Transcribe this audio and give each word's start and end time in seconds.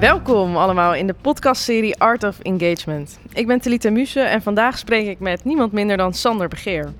Welkom 0.00 0.56
allemaal 0.56 0.94
in 0.94 1.06
de 1.06 1.14
podcastserie 1.20 1.98
Art 1.98 2.24
of 2.24 2.38
Engagement. 2.38 3.18
Ik 3.32 3.46
ben 3.46 3.60
Telita 3.60 3.90
Muse 3.90 4.20
en 4.20 4.42
vandaag 4.42 4.78
spreek 4.78 5.06
ik 5.06 5.18
met 5.18 5.44
niemand 5.44 5.72
minder 5.72 5.96
dan 5.96 6.14
Sander 6.14 6.48
Begeer. 6.48 6.92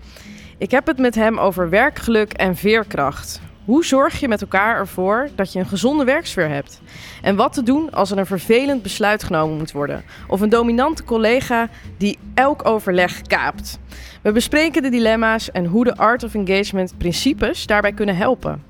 Ik 0.58 0.70
heb 0.70 0.86
het 0.86 0.98
met 0.98 1.14
hem 1.14 1.38
over 1.38 1.70
werkgeluk 1.70 2.32
en 2.32 2.56
veerkracht. 2.56 3.40
Hoe 3.64 3.84
zorg 3.84 4.20
je 4.20 4.28
met 4.28 4.40
elkaar 4.40 4.76
ervoor 4.76 5.28
dat 5.34 5.52
je 5.52 5.58
een 5.58 5.66
gezonde 5.66 6.04
werksfeer 6.04 6.48
hebt? 6.48 6.80
En 7.22 7.36
wat 7.36 7.52
te 7.52 7.62
doen 7.62 7.92
als 7.92 8.10
er 8.10 8.18
een 8.18 8.26
vervelend 8.26 8.82
besluit 8.82 9.22
genomen 9.22 9.56
moet 9.56 9.72
worden? 9.72 10.04
Of 10.28 10.40
een 10.40 10.48
dominante 10.48 11.04
collega 11.04 11.68
die 11.96 12.18
elk 12.34 12.66
overleg 12.66 13.22
kaapt? 13.22 13.78
We 14.22 14.32
bespreken 14.32 14.82
de 14.82 14.88
dilemma's 14.88 15.50
en 15.50 15.64
hoe 15.64 15.84
de 15.84 15.96
Art 15.96 16.24
of 16.24 16.34
Engagement 16.34 16.98
principes 16.98 17.66
daarbij 17.66 17.92
kunnen 17.92 18.16
helpen. 18.16 18.62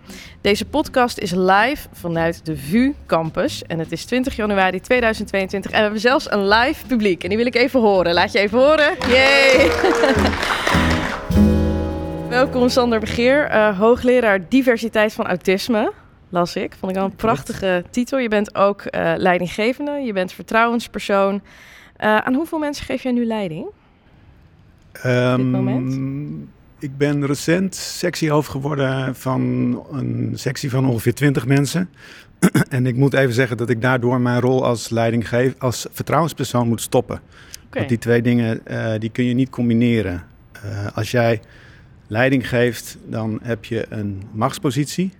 Deze 0.46 0.64
podcast 0.64 1.18
is 1.18 1.30
live 1.30 1.88
vanuit 1.92 2.46
de 2.46 2.56
VU 2.56 2.92
Campus 3.06 3.62
en 3.62 3.79
het 3.79 3.92
is 3.92 4.04
20 4.04 4.36
januari 4.36 4.80
2022 4.80 5.71
en 5.71 5.76
we 5.76 5.82
hebben 5.82 6.00
zelfs 6.00 6.30
een 6.30 6.48
live 6.48 6.86
publiek. 6.86 7.22
En 7.22 7.29
die 7.29 7.38
wil 7.38 7.46
ik 7.46 7.54
even 7.54 7.80
horen. 7.80 8.14
Laat 8.14 8.32
je 8.32 8.38
even 8.38 8.58
horen. 8.58 8.96
Yay! 9.08 9.71
Welkom 12.38 12.68
Sander 12.68 13.00
Begeer, 13.00 13.50
uh, 13.50 13.79
hoogleraar 13.79 14.48
diversiteit 14.48 15.12
van 15.12 15.26
autisme. 15.26 15.93
Las 16.29 16.57
ik. 16.57 16.74
Vond 16.79 16.93
ik 16.93 16.99
al 16.99 17.04
een 17.04 17.16
prachtige 17.16 17.85
titel. 17.90 18.18
Je 18.18 18.29
bent 18.29 18.54
ook 18.54 18.82
uh, 18.85 19.13
leidinggevende, 19.16 19.93
je 19.93 20.13
bent 20.13 20.32
vertrouwenspersoon. 20.32 21.35
Uh, 21.35 22.16
aan 22.16 22.35
hoeveel 22.35 22.58
mensen 22.58 22.85
geef 22.85 23.02
jij 23.02 23.13
nu 23.13 23.24
leiding? 23.24 23.66
Um, 25.07 25.30
op 25.30 25.36
dit 25.36 25.46
moment? 25.46 25.99
Ik 26.79 26.96
ben 26.96 27.26
recent 27.26 27.75
sectiehoofd 27.75 28.50
geworden 28.50 29.14
van 29.14 29.43
een 29.93 30.32
sectie 30.35 30.71
van 30.71 30.86
ongeveer 30.89 31.14
20 31.14 31.46
mensen. 31.46 31.89
en 32.69 32.86
ik 32.86 32.97
moet 32.97 33.14
even 33.14 33.34
zeggen 33.34 33.56
dat 33.56 33.70
ik 33.70 33.83
daardoor 33.83 34.20
mijn 34.20 34.41
rol 34.41 34.64
als 34.64 34.89
leidinggever, 34.89 35.58
als 35.58 35.86
vertrouwenspersoon 35.91 36.69
moet 36.69 36.80
stoppen. 36.80 37.16
Okay. 37.16 37.69
Want 37.70 37.88
die 37.88 37.98
twee 37.98 38.22
dingen 38.22 38.60
uh, 38.70 38.92
die 38.98 39.10
kun 39.10 39.24
je 39.24 39.34
niet 39.34 39.50
combineren. 39.50 40.22
Uh, 40.64 40.86
als 40.94 41.10
jij 41.10 41.41
leiding 42.06 42.48
geeft, 42.48 42.98
dan 43.06 43.41
heb 43.42 43.64
je 43.64 43.86
een 43.88 44.22
machtspositie. 44.32 45.12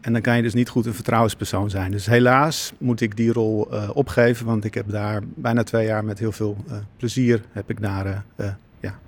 En 0.00 0.12
dan 0.12 0.22
kan 0.22 0.36
je 0.36 0.42
dus 0.42 0.54
niet 0.54 0.68
goed 0.68 0.86
een 0.86 0.94
vertrouwenspersoon 0.94 1.70
zijn. 1.70 1.90
Dus 1.90 2.06
helaas 2.06 2.72
moet 2.78 3.00
ik 3.00 3.16
die 3.16 3.32
rol 3.32 3.74
uh, 3.74 3.90
opgeven, 3.92 4.46
want 4.46 4.64
ik 4.64 4.74
heb 4.74 4.90
daar 4.90 5.22
bijna 5.34 5.62
twee 5.62 5.86
jaar 5.86 6.04
met 6.04 6.18
heel 6.18 6.32
veel 6.32 6.56
plezier 6.96 7.42
heb 7.52 7.70
ik 7.70 7.80
daar 7.80 8.24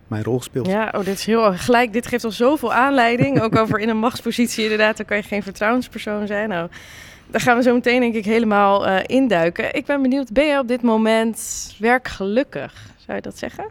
mijn 0.08 0.24
rol 0.24 0.38
gespeeld. 0.38 0.66
Ja, 0.66 0.92
oh, 0.94 1.04
dit 1.04 1.14
is 1.14 1.24
heel 1.24 1.52
gelijk. 1.52 1.92
Dit 1.92 2.06
geeft 2.06 2.24
al 2.24 2.30
zoveel 2.30 2.72
aanleiding. 2.72 3.40
ook 3.40 3.56
over 3.62 3.78
in 3.78 3.88
een 3.88 3.98
machtspositie 3.98 4.62
inderdaad, 4.62 4.96
dan 4.96 5.06
kan 5.06 5.16
je 5.16 5.22
geen 5.22 5.42
vertrouwenspersoon 5.42 6.26
zijn. 6.26 6.48
Nou, 6.48 6.68
daar 7.30 7.40
gaan 7.40 7.56
we 7.56 7.62
zo 7.62 7.74
meteen 7.74 8.00
denk 8.00 8.14
ik 8.14 8.24
helemaal 8.24 9.00
induiken. 9.00 9.74
Ik 9.74 9.86
ben 9.86 10.02
benieuwd, 10.02 10.32
ben 10.32 10.46
jij 10.46 10.58
op 10.58 10.68
dit 10.68 10.82
moment 10.82 11.74
werkgelukkig? 11.78 12.72
Zou 12.96 13.16
je 13.16 13.22
dat 13.22 13.38
zeggen? 13.38 13.68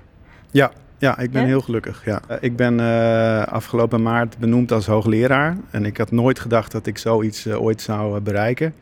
Ja, 0.52 0.72
ja, 0.98 1.18
ik 1.20 1.32
ben 1.32 1.42
ja? 1.42 1.48
heel 1.48 1.62
gelukkig. 1.62 2.06
Ja. 2.06 2.22
Ik 2.40 2.56
ben 2.56 2.80
uh, 2.80 3.44
afgelopen 3.44 4.02
maart 4.02 4.38
benoemd 4.38 4.72
als 4.72 4.86
hoogleraar. 4.86 5.58
En 5.72 5.86
ik 5.86 5.98
had 5.98 6.12
nooit 6.12 6.40
gedacht 6.40 6.72
dat 6.72 6.86
ik 6.86 6.98
zoiets 6.98 7.46
uh, 7.46 7.62
ooit 7.62 7.82
zou 7.82 8.16
uh, 8.16 8.22
bereiken. 8.22 8.74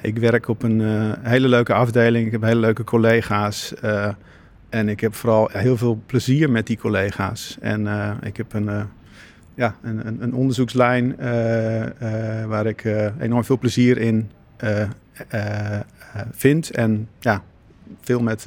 ik 0.00 0.18
werk 0.18 0.48
op 0.48 0.62
een 0.62 0.80
hele 1.22 1.48
leuke 1.48 1.74
afdeling. 1.74 2.26
Ik 2.26 2.32
heb 2.32 2.42
hele 2.42 2.60
leuke 2.60 2.84
collega's. 2.84 3.74
En 4.74 4.88
ik 4.88 5.00
heb 5.00 5.14
vooral 5.14 5.48
heel 5.52 5.76
veel 5.76 6.02
plezier 6.06 6.50
met 6.50 6.66
die 6.66 6.78
collega's. 6.78 7.56
En 7.60 7.86
ik 8.22 8.36
heb 8.36 8.52
een, 8.52 8.88
ja, 9.54 9.76
een, 9.82 10.06
een, 10.06 10.22
een 10.22 10.34
onderzoekslijn 10.34 11.16
waar 12.48 12.66
ik 12.66 12.84
enorm 13.20 13.44
veel 13.44 13.58
plezier 13.58 13.98
in 13.98 14.30
vind. 16.30 16.70
En 16.70 17.08
ja, 17.20 17.42
veel 18.00 18.20
met 18.20 18.46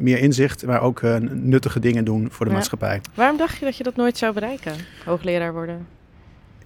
meer 0.00 0.18
inzicht, 0.18 0.66
maar 0.66 0.80
ook 0.80 1.02
nuttige 1.30 1.80
dingen 1.80 2.04
doen 2.04 2.28
voor 2.30 2.44
de 2.44 2.50
ja. 2.50 2.56
maatschappij. 2.56 3.00
Waarom 3.14 3.36
dacht 3.36 3.58
je 3.58 3.64
dat 3.64 3.76
je 3.76 3.84
dat 3.84 3.96
nooit 3.96 4.18
zou 4.18 4.34
bereiken, 4.34 4.72
hoogleraar 5.04 5.52
worden? 5.52 5.86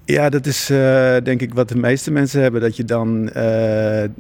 Ja, 0.05 0.28
dat 0.28 0.47
is 0.47 0.66
denk 1.22 1.41
ik 1.41 1.55
wat 1.55 1.69
de 1.69 1.77
meeste 1.77 2.11
mensen 2.11 2.43
hebben. 2.43 2.61
Dat 2.61 2.77
je 2.77 2.84
dan 2.84 3.31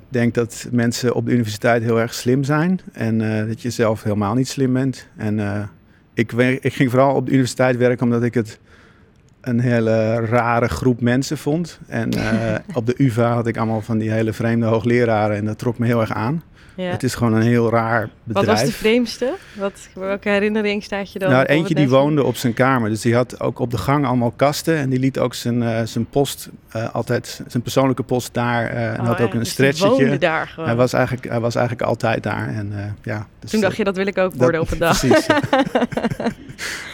denkt 0.08 0.34
dat 0.34 0.66
mensen 0.70 1.14
op 1.14 1.24
de 1.24 1.32
universiteit 1.32 1.82
heel 1.82 2.00
erg 2.00 2.14
slim 2.14 2.44
zijn. 2.44 2.80
En 2.92 3.18
dat 3.48 3.62
je 3.62 3.70
zelf 3.70 4.02
helemaal 4.02 4.34
niet 4.34 4.48
slim 4.48 4.72
bent. 4.72 5.06
En 5.16 5.68
ik, 6.14 6.32
ik 6.60 6.74
ging 6.74 6.90
vooral 6.90 7.14
op 7.14 7.24
de 7.24 7.32
universiteit 7.32 7.76
werken 7.76 8.04
omdat 8.04 8.22
ik 8.22 8.34
het 8.34 8.58
een 9.40 9.60
hele 9.60 10.14
rare 10.14 10.68
groep 10.68 11.00
mensen 11.00 11.38
vond. 11.38 11.80
En 11.86 12.10
op 12.74 12.86
de 12.86 12.94
UvA 12.96 13.34
had 13.34 13.46
ik 13.46 13.56
allemaal 13.56 13.80
van 13.80 13.98
die 13.98 14.10
hele 14.10 14.32
vreemde 14.32 14.66
hoogleraren 14.66 15.36
en 15.36 15.44
dat 15.44 15.58
trok 15.58 15.78
me 15.78 15.86
heel 15.86 16.00
erg 16.00 16.12
aan. 16.12 16.42
Ja. 16.74 16.90
Het 16.90 17.02
is 17.02 17.14
gewoon 17.14 17.32
een 17.32 17.42
heel 17.42 17.70
raar 17.70 18.08
bedrijf. 18.24 18.46
Wat 18.46 18.56
was 18.56 18.64
de 18.64 18.72
vreemdste? 18.72 19.34
Wat, 19.52 19.88
welke 19.94 20.28
herinnering 20.28 20.82
staat 20.82 21.12
je 21.12 21.18
dan? 21.18 21.30
Nou, 21.30 21.44
eentje 21.44 21.74
die 21.74 21.88
woonde 21.88 22.24
op 22.24 22.36
zijn 22.36 22.54
kamer. 22.54 22.88
Dus 22.88 23.00
die 23.00 23.14
had 23.14 23.40
ook 23.40 23.58
op 23.58 23.70
de 23.70 23.78
gang 23.78 24.06
allemaal 24.06 24.30
kasten. 24.30 24.76
En 24.76 24.90
die 24.90 24.98
liet 24.98 25.18
ook 25.18 25.34
zijn, 25.34 25.62
uh, 25.62 25.80
zijn 25.84 26.06
post 26.06 26.48
uh, 26.76 26.94
altijd, 26.94 27.42
zijn 27.46 27.62
persoonlijke 27.62 28.02
post 28.02 28.34
daar. 28.34 28.72
Uh, 28.72 28.92
en 28.92 29.00
oh, 29.00 29.06
had 29.06 29.20
ook 29.20 29.28
ja. 29.28 29.32
een 29.32 29.38
dus 29.38 29.50
stretchetje. 29.50 30.18
daar 30.18 30.46
gewoon. 30.46 30.68
Hij 30.68 30.76
was 30.76 30.92
eigenlijk, 30.92 31.28
hij 31.28 31.40
was 31.40 31.54
eigenlijk 31.54 31.86
altijd 31.88 32.22
daar. 32.22 32.48
En, 32.48 32.96
ja, 33.02 33.26
dus 33.38 33.50
toen 33.50 33.60
dacht 33.60 33.76
je, 33.76 33.84
dat 33.84 33.96
wil 33.96 34.06
ik 34.06 34.18
ook 34.18 34.34
worden 34.34 34.60
dat, 34.60 34.62
op 34.62 34.72
een 34.72 34.78
dag. 34.78 34.98
Precies. 34.98 35.26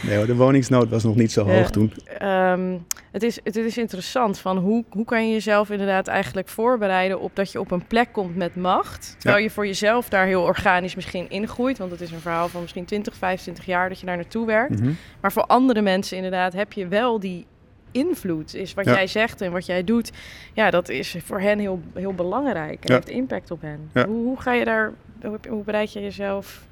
nee, 0.07 0.25
de 0.25 0.35
woningsnood 0.35 0.89
was 0.89 1.03
nog 1.03 1.15
niet 1.15 1.31
zo 1.31 1.45
hoog 1.45 1.69
toen. 1.69 1.93
Um, 2.21 2.85
het, 3.17 3.25
is, 3.25 3.39
het 3.43 3.55
is 3.55 3.77
interessant 3.77 4.39
van 4.39 4.57
hoe, 4.57 4.83
hoe 4.89 5.05
kan 5.05 5.27
je 5.27 5.33
jezelf 5.33 5.69
inderdaad 5.69 6.07
eigenlijk 6.07 6.47
voorbereiden 6.47 7.19
op 7.19 7.35
dat 7.35 7.51
je 7.51 7.59
op 7.59 7.71
een 7.71 7.87
plek 7.87 8.07
komt 8.11 8.35
met 8.35 8.55
macht. 8.55 9.15
Terwijl 9.19 9.43
je 9.43 9.49
voor 9.49 9.65
jezelf 9.65 10.09
daar 10.09 10.25
heel 10.25 10.41
organisch 10.41 10.95
misschien 10.95 11.29
ingroeit. 11.29 11.77
Want 11.77 11.91
het 11.91 12.01
is 12.01 12.11
een 12.11 12.19
verhaal 12.19 12.47
van 12.47 12.61
misschien 12.61 12.85
20, 12.85 13.15
25 13.15 13.65
jaar 13.65 13.89
dat 13.89 13.99
je 13.99 14.05
daar 14.05 14.15
naartoe 14.15 14.45
werkt. 14.45 14.79
Mhm. 14.79 14.91
Maar 15.21 15.31
voor 15.31 15.43
andere 15.45 15.81
mensen 15.81 16.15
inderdaad 16.17 16.53
heb 16.53 16.73
je 16.73 16.87
wel 16.87 17.19
die 17.19 17.45
invloed. 17.91 18.55
Is 18.55 18.73
wat 18.73 18.85
Ja. 18.85 18.93
jij 18.93 19.07
zegt 19.07 19.41
en 19.41 19.51
wat 19.51 19.65
jij 19.65 19.83
doet. 19.83 20.11
Ja, 20.53 20.69
dat 20.71 20.89
is 20.89 21.15
voor 21.23 21.39
hen 21.39 21.59
heel, 21.59 21.81
heel 21.93 22.13
belangrijk. 22.13 22.83
En 22.83 22.87
Ja. 22.89 22.93
heeft 22.93 23.09
impact 23.09 23.51
op 23.51 23.61
hen. 23.61 23.89
Hoe, 23.93 24.05
hoe 24.23 24.41
ga 24.41 24.53
je 24.53 24.65
daar, 24.65 24.93
hoe, 25.21 25.39
hoe 25.49 25.63
bereid 25.63 25.93
je 25.93 26.01
jezelf 26.01 26.65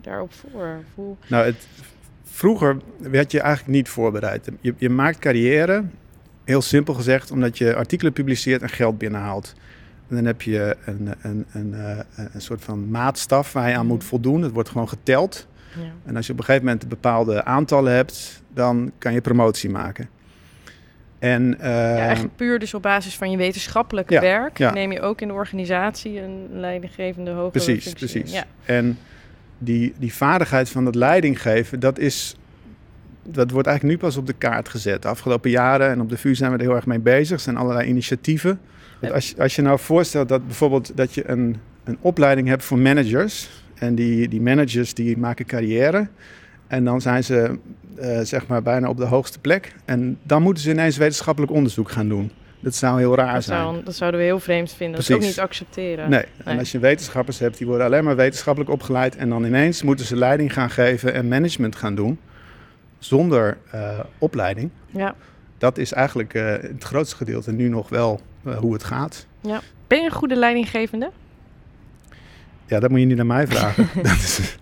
daarop 0.00 0.32
voor? 0.32 0.82
Hoe, 0.94 1.16
Nou, 1.26 1.44
het, 1.44 1.66
vroeger 2.38 2.76
werd 2.98 3.30
je 3.32 3.40
eigenlijk 3.40 3.72
niet 3.76 3.88
voorbereid. 3.88 4.48
Je, 4.60 4.74
je 4.76 4.90
maakt 4.90 5.18
carrière, 5.18 5.84
heel 6.44 6.62
simpel 6.62 6.94
gezegd, 6.94 7.30
omdat 7.30 7.58
je 7.58 7.74
artikelen 7.74 8.12
publiceert 8.12 8.62
en 8.62 8.68
geld 8.68 8.98
binnenhaalt. 8.98 9.54
En 10.08 10.16
dan 10.16 10.24
heb 10.24 10.42
je 10.42 10.76
een, 10.84 11.08
een, 11.22 11.46
een, 11.52 11.74
eh, 11.74 11.98
een 12.32 12.40
soort 12.40 12.64
van 12.64 12.90
maatstaf 12.90 13.52
waar 13.52 13.68
je 13.68 13.76
aan 13.76 13.86
moet 13.86 14.04
voldoen. 14.04 14.42
Het 14.42 14.52
wordt 14.52 14.68
gewoon 14.68 14.88
geteld. 14.88 15.46
ja. 15.74 15.92
En 16.04 16.16
als 16.16 16.26
je 16.26 16.32
op 16.32 16.38
een 16.38 16.44
gegeven 16.44 16.66
moment 16.66 16.88
bepaalde 16.88 17.44
aantallen 17.44 17.92
hebt, 17.92 18.42
dan 18.54 18.92
kan 18.98 19.12
je 19.12 19.20
promotie 19.20 19.70
maken. 19.70 20.08
En, 21.18 21.60
eh, 21.60 21.70
Ja, 21.70 21.96
eigenlijk 21.96 22.36
puur 22.36 22.58
dus 22.58 22.74
op 22.74 22.82
basis 22.82 23.16
van 23.16 23.30
je 23.30 23.36
wetenschappelijke 23.36 24.14
Ja, 24.14 24.20
werk 24.20 24.58
ja. 24.58 24.72
neem 24.72 24.92
je 24.92 25.00
ook 25.00 25.20
in 25.20 25.28
de 25.28 25.34
organisatie 25.34 26.20
een 26.20 26.46
leidinggevende 26.52 27.30
hogere 27.30 27.50
Precies, 27.50 27.84
functie. 27.84 28.08
precies. 28.08 28.32
Ja. 28.32 28.44
En 28.64 28.98
die, 29.58 29.92
die 29.98 30.14
vaardigheid 30.14 30.68
van 30.68 30.86
het 30.86 30.94
leidinggeven, 30.94 31.80
dat 31.80 31.98
is. 31.98 32.36
Dat 33.30 33.50
wordt 33.50 33.66
eigenlijk 33.68 33.98
nu 34.00 34.06
pas 34.06 34.16
op 34.16 34.26
de 34.26 34.32
kaart 34.32 34.68
gezet. 34.68 35.02
De 35.02 35.08
afgelopen 35.08 35.50
jaren 35.50 35.90
en 35.90 36.00
op 36.00 36.08
de 36.08 36.16
VU 36.16 36.34
zijn 36.34 36.50
we 36.52 36.56
er 36.56 36.62
heel 36.62 36.74
erg 36.74 36.86
mee 36.86 36.98
bezig. 36.98 37.36
Er 37.36 37.42
zijn 37.42 37.56
allerlei 37.56 37.88
initiatieven. 37.88 38.60
Want 39.00 39.12
Als, 39.12 39.28
je- 39.30 39.42
als 39.42 39.56
je 39.56 39.62
nou 39.62 39.78
voorstelt 39.78 40.28
dat 40.28 40.46
bijvoorbeeld 40.46 40.92
dat 40.96 41.14
je 41.14 41.28
een, 41.30 41.56
een 41.84 41.96
opleiding 42.00 42.48
hebt 42.48 42.64
voor 42.64 42.78
managers. 42.78 43.48
En 43.74 43.94
die, 43.94 44.28
die 44.28 44.40
managers 44.40 44.94
die 44.94 45.16
maken 45.18 45.46
carrière. 45.46 46.08
En 46.66 46.84
dan 46.84 47.00
zijn 47.00 47.24
ze 47.24 47.58
eh, 47.96 48.20
zeg 48.20 48.46
maar 48.46 48.62
bijna 48.62 48.88
op 48.88 48.96
de 48.96 49.04
hoogste 49.04 49.38
plek. 49.38 49.74
En 49.84 50.18
dan 50.22 50.42
moeten 50.42 50.62
ze 50.62 50.70
ineens 50.70 50.96
wetenschappelijk 50.96 51.52
onderzoek 51.52 51.90
gaan 51.90 52.08
doen. 52.08 52.30
Dat 52.60 52.74
zou 52.74 52.98
heel 52.98 53.14
raar 53.14 53.34
Dat, 53.34 53.44
zijn. 53.44 53.62
zou, 53.62 53.84
dat 53.84 53.94
zouden 53.94 54.20
we 54.20 54.26
heel 54.26 54.40
vreemd 54.40 54.72
vinden. 54.72 54.94
Dat 54.96 55.08
is 55.08 55.10
ook 55.10 55.18
Precies. 55.18 55.36
niet 55.36 55.44
accepteren. 55.44 56.10
Nee, 56.10 56.24
en 56.44 56.58
als 56.58 56.72
je 56.72 56.78
wetenschappers 56.78 57.38
hebt, 57.38 57.58
die 57.58 57.66
worden 57.66 57.86
alleen 57.86 58.04
maar 58.04 58.16
wetenschappelijk 58.16 58.70
opgeleid. 58.72 59.16
En 59.16 59.28
dan 59.28 59.44
ineens 59.44 59.82
moeten 59.82 60.06
ze 60.06 60.16
leiding 60.16 60.52
gaan 60.52 60.70
geven 60.70 61.14
en 61.14 61.28
management 61.28 61.76
gaan 61.76 61.94
doen. 61.94 62.18
Zonder 62.98 63.58
eh, 63.70 63.98
opleiding. 64.18 64.70
Ja. 64.90 65.14
Dat 65.58 65.78
is 65.78 65.92
eigenlijk 65.92 66.34
eh, 66.34 66.44
het 66.50 66.84
grootste 66.84 67.16
gedeelte 67.16 67.52
nu 67.52 67.68
nog 67.68 67.88
wel 67.88 68.20
eh, 68.44 68.56
hoe 68.56 68.72
het 68.72 68.84
gaat. 68.84 69.26
Ben 69.86 69.98
je 69.98 70.04
een 70.04 70.10
goede 70.10 70.36
leidinggevende? 70.36 71.10
Ja, 72.66 72.80
dat 72.80 72.90
moet 72.90 73.00
je 73.00 73.06
niet 73.06 73.20
aan 73.20 73.26
mij 73.26 73.46
vragen. 73.46 73.88
dat 74.02 74.12
is, 74.12 74.56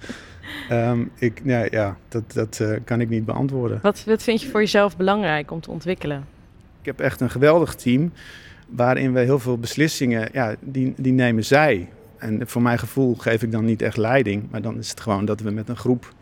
ehm, 0.68 1.04
ik, 1.18 1.44
nee, 1.44 1.68
ja, 1.70 1.96
dat, 2.08 2.32
dat 2.32 2.62
kan 2.84 3.00
ik 3.00 3.08
niet 3.08 3.24
beantwoorden. 3.24 3.78
Wat, 3.82 4.04
wat 4.04 4.22
vind 4.22 4.42
je 4.42 4.48
voor 4.48 4.60
jezelf 4.60 4.96
belangrijk 4.96 5.50
om 5.50 5.60
te 5.60 5.70
ontwikkelen? 5.70 6.24
Ik 6.86 6.96
heb 6.96 7.06
echt 7.06 7.20
een 7.20 7.30
geweldig 7.30 7.74
team. 7.74 8.12
Waarin 8.68 9.12
we 9.12 9.20
heel 9.20 9.38
veel 9.38 9.58
beslissingen, 9.58 10.28
ja, 10.32 10.54
die, 10.60 10.94
die 10.96 11.12
nemen 11.12 11.44
zij. 11.44 11.88
En 12.18 12.48
voor 12.48 12.62
mijn 12.62 12.78
gevoel 12.78 13.14
geef 13.14 13.42
ik 13.42 13.52
dan 13.52 13.64
niet 13.64 13.82
echt 13.82 13.96
leiding. 13.96 14.50
Maar 14.50 14.62
dan 14.62 14.78
is 14.78 14.90
het 14.90 15.00
gewoon 15.00 15.24
dat 15.24 15.40
we 15.40 15.50
met 15.50 15.68
een 15.68 15.76
groep 15.76 16.14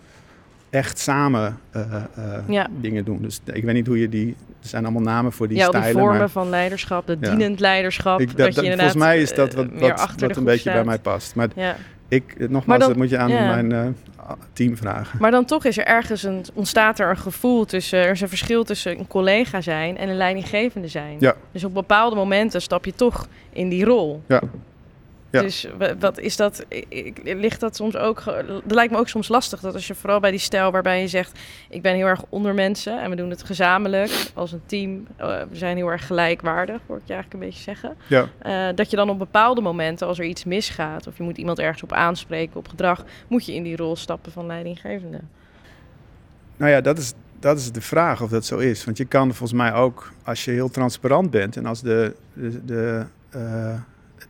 echt 0.71 0.99
samen 0.99 1.59
ja. 2.49 2.69
dingen 2.81 3.05
doen. 3.05 3.23
Dus 3.23 3.41
ik 3.53 3.65
weet 3.65 3.75
niet 3.75 3.87
hoe 3.87 3.99
je 4.01 4.09
die... 4.09 4.37
Er 4.63 4.69
zijn 4.69 4.85
allemaal 4.85 5.03
namen 5.03 5.33
voor 5.33 5.49
die 5.49 5.57
ja, 5.57 5.67
stijlen. 5.67 5.89
Ja, 5.89 5.95
die 5.95 6.03
vormen 6.03 6.31
van 6.31 6.49
leiderschap, 6.49 7.07
de 7.07 7.19
dienend 7.19 7.61
leiderschap. 7.61 8.21
Ik, 8.21 8.37
dat, 8.37 8.55
dat, 8.55 8.65
volgens 8.65 8.95
mij 8.95 9.21
is 9.21 9.35
dat 9.35 9.55
wat, 9.55 9.67
wat, 9.73 10.15
wat 10.17 10.37
een 10.37 10.45
beetje 10.45 10.73
bij 10.73 10.85
mij 10.85 10.99
past. 10.99 11.35
Maar 11.35 11.49
ja. 11.55 11.77
Ik, 12.09 12.49
nogmaals, 12.49 12.81
dan, 12.81 12.89
dat 12.89 12.99
moet 12.99 13.11
je 13.11 13.19
aan 13.19 13.31
mijn 13.31 13.97
team 14.53 14.77
vragen. 14.77 15.19
Maar 15.21 15.31
dan 15.31 15.45
toch 15.45 15.65
is 15.65 15.79
er 15.79 15.85
ergens 15.85 16.23
een, 16.23 16.45
ontstaat 16.55 16.99
er 16.99 17.11
een 17.11 17.17
gevoel 17.17 17.65
tussen, 17.65 17.99
er 17.99 18.11
is 18.11 18.21
een 18.21 18.29
verschil 18.29 18.65
tussen 18.65 18.99
een 18.99 19.07
collega 19.07 19.61
zijn 19.61 19.97
en 19.97 20.09
een 20.09 20.17
leidinggevende 20.17 20.89
zijn. 20.89 21.17
Ja. 21.21 21.35
Dus 21.53 21.65
op 21.65 21.75
bepaalde 21.75 22.17
momenten 22.17 22.63
stap 22.63 22.85
je 22.85 22.95
toch 22.95 23.29
in 23.53 23.69
die 23.69 23.85
rol. 23.85 24.23
Ja. 24.29 24.41
Ja. 25.35 25.41
Dus 25.41 25.67
wat 25.99 26.19
is 26.19 26.37
dat? 26.37 26.65
Ligt 27.23 27.61
dat 27.61 27.77
soms 27.77 27.97
ook? 27.97 28.25
Dat 28.47 28.63
lijkt 28.75 28.93
me 28.93 28.99
ook 28.99 29.09
soms 29.09 29.29
lastig 29.29 29.61
dat 29.61 29.75
als 29.75 29.87
je 29.87 29.95
vooral 29.95 30.21
bij 30.21 30.31
die 30.31 30.41
stijl 30.41 30.71
waarbij 30.71 31.01
je 31.01 31.09
zegt: 31.09 31.39
ik 31.69 31.83
ben 31.83 31.95
heel 31.95 32.07
erg 32.07 32.25
onder 32.29 32.55
mensen 32.55 33.03
en 33.03 33.11
we 33.11 33.17
doen 33.17 33.31
het 33.31 33.43
gezamenlijk 33.43 34.31
als 34.35 34.53
een 34.53 34.63
team. 34.67 35.07
Uh, 35.21 35.27
we 35.51 35.57
zijn 35.57 35.77
heel 35.77 35.91
erg 35.91 36.07
gelijkwaardig, 36.07 36.81
hoor 36.87 36.97
ik 36.97 37.03
je 37.07 37.13
eigenlijk 37.13 37.43
een 37.43 37.49
beetje 37.49 37.63
zeggen. 37.63 37.97
Ja. 38.07 38.29
Uh, 38.71 38.77
dat 38.77 38.91
je 38.91 38.97
dan 38.97 39.11
op 39.11 39.19
bepaalde 39.19 39.61
momenten, 39.61 40.07
als 40.07 40.19
er 40.19 40.25
iets 40.25 40.45
misgaat 40.45 41.07
of 41.07 41.17
je 41.17 41.23
moet 41.23 41.39
iemand 41.39 41.59
ergens 41.59 41.83
op 41.83 41.93
aanspreken 41.93 42.57
op 42.57 42.69
gedrag, 42.69 43.05
moet 43.29 43.47
je 43.47 43.55
in 43.55 43.63
die 43.63 43.77
rol 43.77 43.97
stappen 43.97 44.33
van 44.33 44.47
leidinggevende. 44.47 45.21
Nou 46.57 46.71
ja, 46.71 46.81
dat 46.81 46.99
is, 46.99 47.13
dat 47.39 47.59
is 47.59 47.73
de 47.73 47.81
vraag 47.81 48.23
of 48.23 48.31
dat 48.31 48.45
zo 48.45 48.59
is. 48.59 48.85
Want 48.85 48.97
je 48.97 49.05
kan 49.05 49.35
volgens 49.35 49.59
mij 49.59 49.73
ook, 49.73 50.13
als 50.25 50.45
je 50.45 50.51
heel 50.51 50.71
transparant 50.71 51.31
bent 51.31 51.57
en 51.57 51.67
als 51.67 51.83
de, 51.83 52.15
de, 52.33 52.65
de 52.65 53.05
uh, 53.37 53.75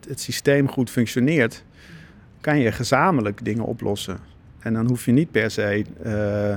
het, 0.09 0.21
systeem 0.21 0.69
goed 0.69 0.91
functioneert, 0.91 1.65
kan 2.41 2.59
je 2.59 2.73
gezamenlijk 2.73 3.45
dingen 3.45 3.65
oplossen. 3.65 4.19
En 4.59 4.75
dan 4.75 4.87
hoef 4.87 5.05
je 5.05 5.13
niet 5.13 5.31
per 5.31 5.51
se 5.51 5.85
uh, 6.07 6.57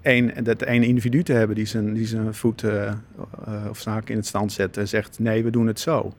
één, 0.00 0.44
dat 0.44 0.62
ene 0.62 0.86
individu 0.86 1.22
te 1.22 1.32
hebben 1.32 1.56
die 1.56 1.66
zijn, 1.66 1.94
die 1.94 2.06
zijn 2.06 2.34
voet 2.34 2.62
uh, 2.62 2.92
of 3.68 3.78
zaak 3.78 4.08
in 4.08 4.16
het 4.16 4.26
stand 4.26 4.52
zet 4.52 4.76
en 4.76 4.88
zegt 4.88 5.18
nee, 5.18 5.44
we 5.44 5.50
doen 5.50 5.66
het 5.66 5.80
zo. 5.80 6.14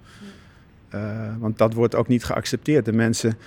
want 1.40 1.58
dat 1.58 1.74
wordt 1.74 1.96
ook 1.96 2.08
niet 2.08 2.24
geaccepteerd. 2.24 2.86
De 2.86 2.94
mensen 2.94 3.38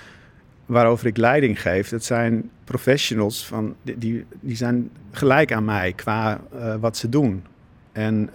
waarover 0.66 1.06
ik 1.06 1.16
leiding 1.16 1.60
geef, 1.60 1.88
dat 1.88 2.04
zijn 2.04 2.50
professionals 2.64 3.46
van, 3.46 3.74
die, 3.82 4.24
die 4.40 4.56
zijn 4.56 4.90
gelijk 5.10 5.52
aan 5.52 5.64
mij 5.64 5.92
qua 5.92 6.40
wat 6.80 6.96
ze 6.96 7.08
doen. 7.08 7.42
En 7.92 8.30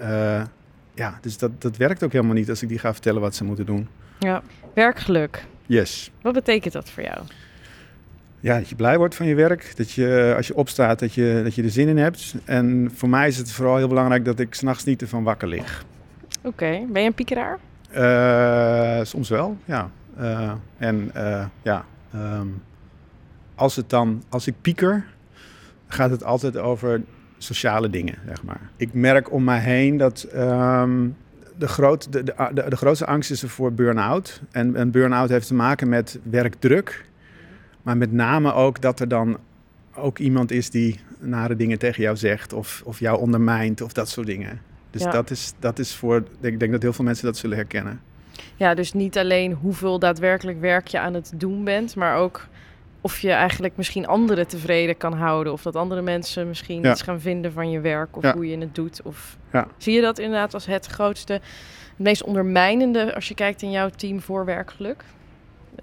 ja, 0.95 1.18
dus 1.21 1.38
dat, 1.38 1.62
dat 1.62 1.77
werkt 1.77 2.03
ook 2.03 2.12
helemaal 2.12 2.36
niet 2.36 2.50
als 2.50 2.62
ik 2.62 2.69
die 2.69 2.80
ga 2.80 2.94
vertellen 2.94 3.21
wat 3.21 3.36
ze 3.36 3.44
moeten 3.44 3.65
doen. 3.65 3.88
Ja, 4.19 4.41
werkgeluk. 4.73 5.45
Yes. 5.65 6.12
Wat 6.21 6.33
betekent 6.33 6.73
dat 6.73 6.89
voor 6.89 7.03
jou? 7.03 7.19
Ja, 8.39 8.57
dat 8.57 8.69
je 8.69 8.75
blij 8.75 8.97
wordt 8.97 9.15
van 9.15 9.25
je 9.25 9.35
werk. 9.35 9.73
Dat 9.75 9.91
je 9.91 10.33
als 10.38 10.47
je 10.47 10.56
opstaat, 10.56 11.00
dat 11.00 11.13
je, 11.13 11.41
dat 11.44 11.56
je 11.56 11.63
er 11.63 11.69
zin 11.69 11.88
in 11.88 11.97
hebt. 11.97 12.35
En 12.45 12.91
voor 12.94 13.09
mij 13.09 13.27
is 13.27 13.38
het 13.38 13.51
vooral 13.51 13.77
heel 13.77 13.88
belangrijk 13.88 14.25
dat 14.25 14.39
ik 14.39 14.53
s'nachts 14.53 14.83
niet 14.83 15.01
ervan 15.01 15.23
wakker 15.23 15.47
lig. 15.47 15.85
Oké, 16.41 16.85
ben 16.89 17.01
je 17.01 17.07
een 17.07 17.13
piekeraar? 17.13 17.59
Uh, 17.95 19.06
soms 19.06 19.29
wel, 19.29 19.57
ja. 19.65 19.89
Uh, 20.19 20.51
en 20.77 21.12
uh, 21.15 21.45
ja, 21.62 21.85
um, 22.15 22.62
als, 23.56 23.75
het 23.75 23.89
dan, 23.89 24.23
als 24.29 24.47
ik 24.47 24.53
pieker, 24.62 25.06
gaat 25.88 26.09
het 26.09 26.23
altijd 26.23 26.57
over 26.57 27.01
sociale 27.38 27.89
dingen, 27.89 28.15
zeg 28.27 28.44
maar. 28.44 28.69
Ik 28.77 28.94
merk 28.94 29.31
om 29.31 29.44
mij 29.44 29.59
heen 29.59 29.97
dat 29.97 30.27
um, 30.35 31.15
de, 31.57 31.68
groot, 31.68 32.12
de, 32.12 32.24
de, 32.24 32.66
de, 32.69 32.75
grootste 32.75 33.06
angst 33.06 33.31
is 33.31 33.44
er 33.44 33.50
voor 33.50 33.74
burn-out. 33.74 34.42
En, 34.52 34.75
en 34.75 34.92
burn-out 34.92 35.30
heeft 35.30 35.48
te 35.48 35.54
maken 35.54 35.90
met 35.90 36.19
werkdruk. 36.24 37.06
Maar 37.81 37.98
met 37.98 38.12
name 38.12 38.54
ook 38.54 38.81
dat 38.81 39.00
er 39.00 39.07
dan 39.07 39.38
ook 39.96 40.19
iemand 40.19 40.52
is 40.52 40.69
die 40.69 41.00
nare 41.19 41.56
dingen 41.56 41.80
tegen 41.80 42.04
jou 42.04 42.18
zegt. 42.18 42.54
Of, 42.54 42.81
of 42.86 43.00
jou 43.00 43.19
ondermijnt 43.19 43.81
of 43.81 43.94
dat 43.94 44.10
soort 44.10 44.28
dingen. 44.28 44.62
Dus 44.90 45.04
dat, 45.04 45.31
is, 45.31 45.54
dat 45.60 45.80
is 45.80 45.96
voor. 45.96 46.24
Ik 46.42 46.60
denk 46.60 46.72
dat 46.72 46.81
heel 46.81 46.94
veel 46.94 47.06
mensen 47.06 47.25
dat 47.25 47.38
zullen 47.38 47.58
herkennen. 47.58 48.01
Ja, 48.56 48.74
dus 48.74 48.94
niet 48.94 49.18
alleen 49.18 49.54
hoeveel 49.54 50.00
daadwerkelijk 50.00 50.60
werk 50.60 50.88
je 50.88 51.00
aan 51.00 51.13
het 51.13 51.31
doen 51.36 51.63
bent, 51.63 51.96
maar 51.96 52.18
ook 52.18 52.48
of 53.06 53.19
je 53.19 53.31
eigenlijk 53.31 53.78
misschien 53.78 54.07
anderen 54.07 54.48
tevreden 54.48 54.98
kan 54.98 55.13
houden. 55.13 55.54
Of 55.54 55.62
dat 55.62 55.75
andere 55.75 56.02
mensen 56.02 56.48
misschien 56.48 56.86
iets 56.86 57.02
gaan 57.02 57.22
vinden 57.22 57.52
van 57.52 57.69
je 57.69 57.80
werk 57.80 58.18
of 58.18 58.31
hoe 58.31 58.48
je 58.48 58.57
het 58.57 58.75
doet. 58.75 59.02
Of... 59.04 59.38
Zie 59.78 59.94
je 59.94 60.02
dat 60.02 60.19
inderdaad 60.19 60.54
als 60.54 60.66
het 60.66 60.86
grootste, 60.86 61.34
het 61.34 61.42
meest 61.98 62.24
ondermijnende 62.24 63.16
als 63.16 63.28
je 63.28 63.34
kijkt 63.34 63.62
in 63.62 63.72
jouw 63.72 63.90
team 63.90 64.22
voor 64.22 64.46
werkgeluk? 64.46 65.04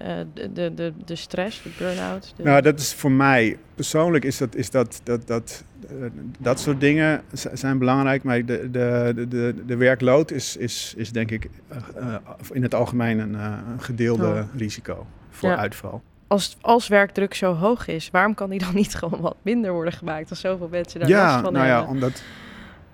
Uh, 0.01 0.07
de, 0.33 0.53
de, 0.53 0.73
de, 0.73 0.93
de 1.05 1.15
stress, 1.15 1.61
de 1.61 1.69
burn-out? 1.77 2.33
Nou, 2.37 2.61
dat 2.61 2.79
is 2.79 2.93
voor 2.93 3.11
mij 3.11 3.57
persoonlijk 3.75 4.25
is 4.25 4.37
dat, 4.37 4.55
is 4.55 4.69
dat, 4.69 5.01
dat, 5.03 5.27
dat, 5.27 5.63
uh, 5.91 6.05
dat 6.39 6.59
soort 6.59 6.79
dingen 6.79 7.21
zijn 7.53 7.77
belangrijk. 7.77 8.23
Maar 8.23 8.45
de, 8.45 8.71
de, 8.71 9.25
de, 9.29 9.55
de 9.65 9.75
werkload 9.75 10.31
is, 10.31 10.57
is, 10.57 10.93
is 10.97 11.11
denk 11.11 11.31
ik 11.31 11.49
uh, 11.97 12.15
in 12.51 12.63
het 12.63 12.73
algemeen 12.73 13.19
een, 13.19 13.33
een 13.33 13.81
gedeelde 13.81 14.27
oh. 14.27 14.55
risico 14.55 15.05
voor 15.29 15.49
ja. 15.49 15.57
uitval 15.57 16.01
als, 16.27 16.57
als 16.61 16.87
werkdruk 16.87 17.33
zo 17.33 17.53
hoog 17.53 17.87
is, 17.87 18.09
waarom 18.11 18.33
kan 18.33 18.49
die 18.49 18.59
dan 18.59 18.75
niet 18.75 18.95
gewoon 19.03 19.21
wat 19.21 19.35
minder 19.41 19.71
worden 19.71 19.93
gemaakt 19.93 20.29
als 20.29 20.39
zoveel 20.39 20.67
mensen 20.67 20.99
daar 20.99 21.09
ja, 21.09 21.23
last 21.23 21.43
van 21.43 21.53
nou 21.53 21.65
hebben? 21.65 21.85
Ja, 21.85 21.91
omdat 21.91 22.23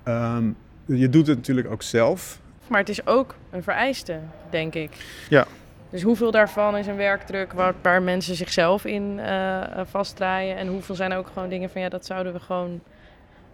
um, 0.04 0.56
je 0.86 1.10
doet 1.10 1.28
het 1.28 1.38
natuurlijk 1.38 1.72
ook 1.72 1.81
zelf. 1.81 2.40
Maar 2.68 2.80
het 2.80 2.90
is 2.90 3.08
ook 3.08 3.36
een 3.50 3.64
vereiste, 3.64 4.20
denk 4.50 4.74
ik. 4.76 4.92
Ja. 5.30 5.46
Dus 5.90 6.02
hoeveel 6.02 6.31
daarvan 6.31 6.78
is 6.78 6.88
een 6.88 6.96
werkdruk 6.96 7.54
waar, 7.54 7.74
waar 7.81 8.02
mensen 8.02 8.36
zichzelf 8.36 8.86
in 8.86 9.18
uh, 9.20 9.62
vastdraaien? 9.84 10.58
En 10.58 10.68
hoeveel 10.68 10.96
zijn 10.96 11.14
ook 11.14 11.28
gewoon 11.34 11.50
dingen 11.50 11.70
van 11.70 11.82
ja, 11.82 11.90
dat 11.90 12.06
zouden 12.06 12.34
we 12.34 12.40
gewoon 12.40 12.82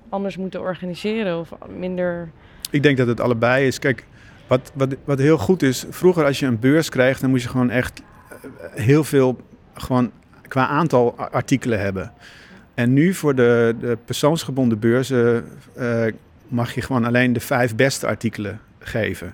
anders 0.09 0.37
moeten 0.37 0.61
organiseren 0.61 1.39
of 1.39 1.49
minder. 1.77 2.31
Ik 2.69 2.83
denk 2.83 2.97
dat 2.97 3.07
het 3.07 3.19
allebei 3.19 3.67
is. 3.67 3.79
Kijk, 3.79 4.05
wat, 4.47 4.71
wat, 4.73 4.95
wat 5.03 5.19
heel 5.19 5.37
goed 5.37 5.61
is, 5.61 5.85
vroeger 5.89 6.25
als 6.25 6.39
je 6.39 6.45
een 6.45 6.59
beurs 6.59 6.89
kreeg, 6.89 7.19
dan 7.19 7.29
moest 7.29 7.43
je 7.43 7.49
gewoon 7.49 7.69
echt 7.69 8.01
eh, 8.29 8.37
heel 8.73 9.03
veel 9.03 9.37
gewoon 9.75 10.11
qua 10.47 10.67
aantal 10.67 11.17
artikelen 11.17 11.79
hebben. 11.79 12.11
En 12.73 12.93
nu 12.93 13.13
voor 13.13 13.35
de, 13.35 13.75
de 13.79 13.97
persoonsgebonden 14.05 14.79
beurzen 14.79 15.45
uh, 15.79 16.05
mag 16.47 16.73
je 16.73 16.81
gewoon 16.81 17.05
alleen 17.05 17.33
de 17.33 17.39
vijf 17.39 17.75
beste 17.75 18.07
artikelen 18.07 18.59
geven. 18.79 19.33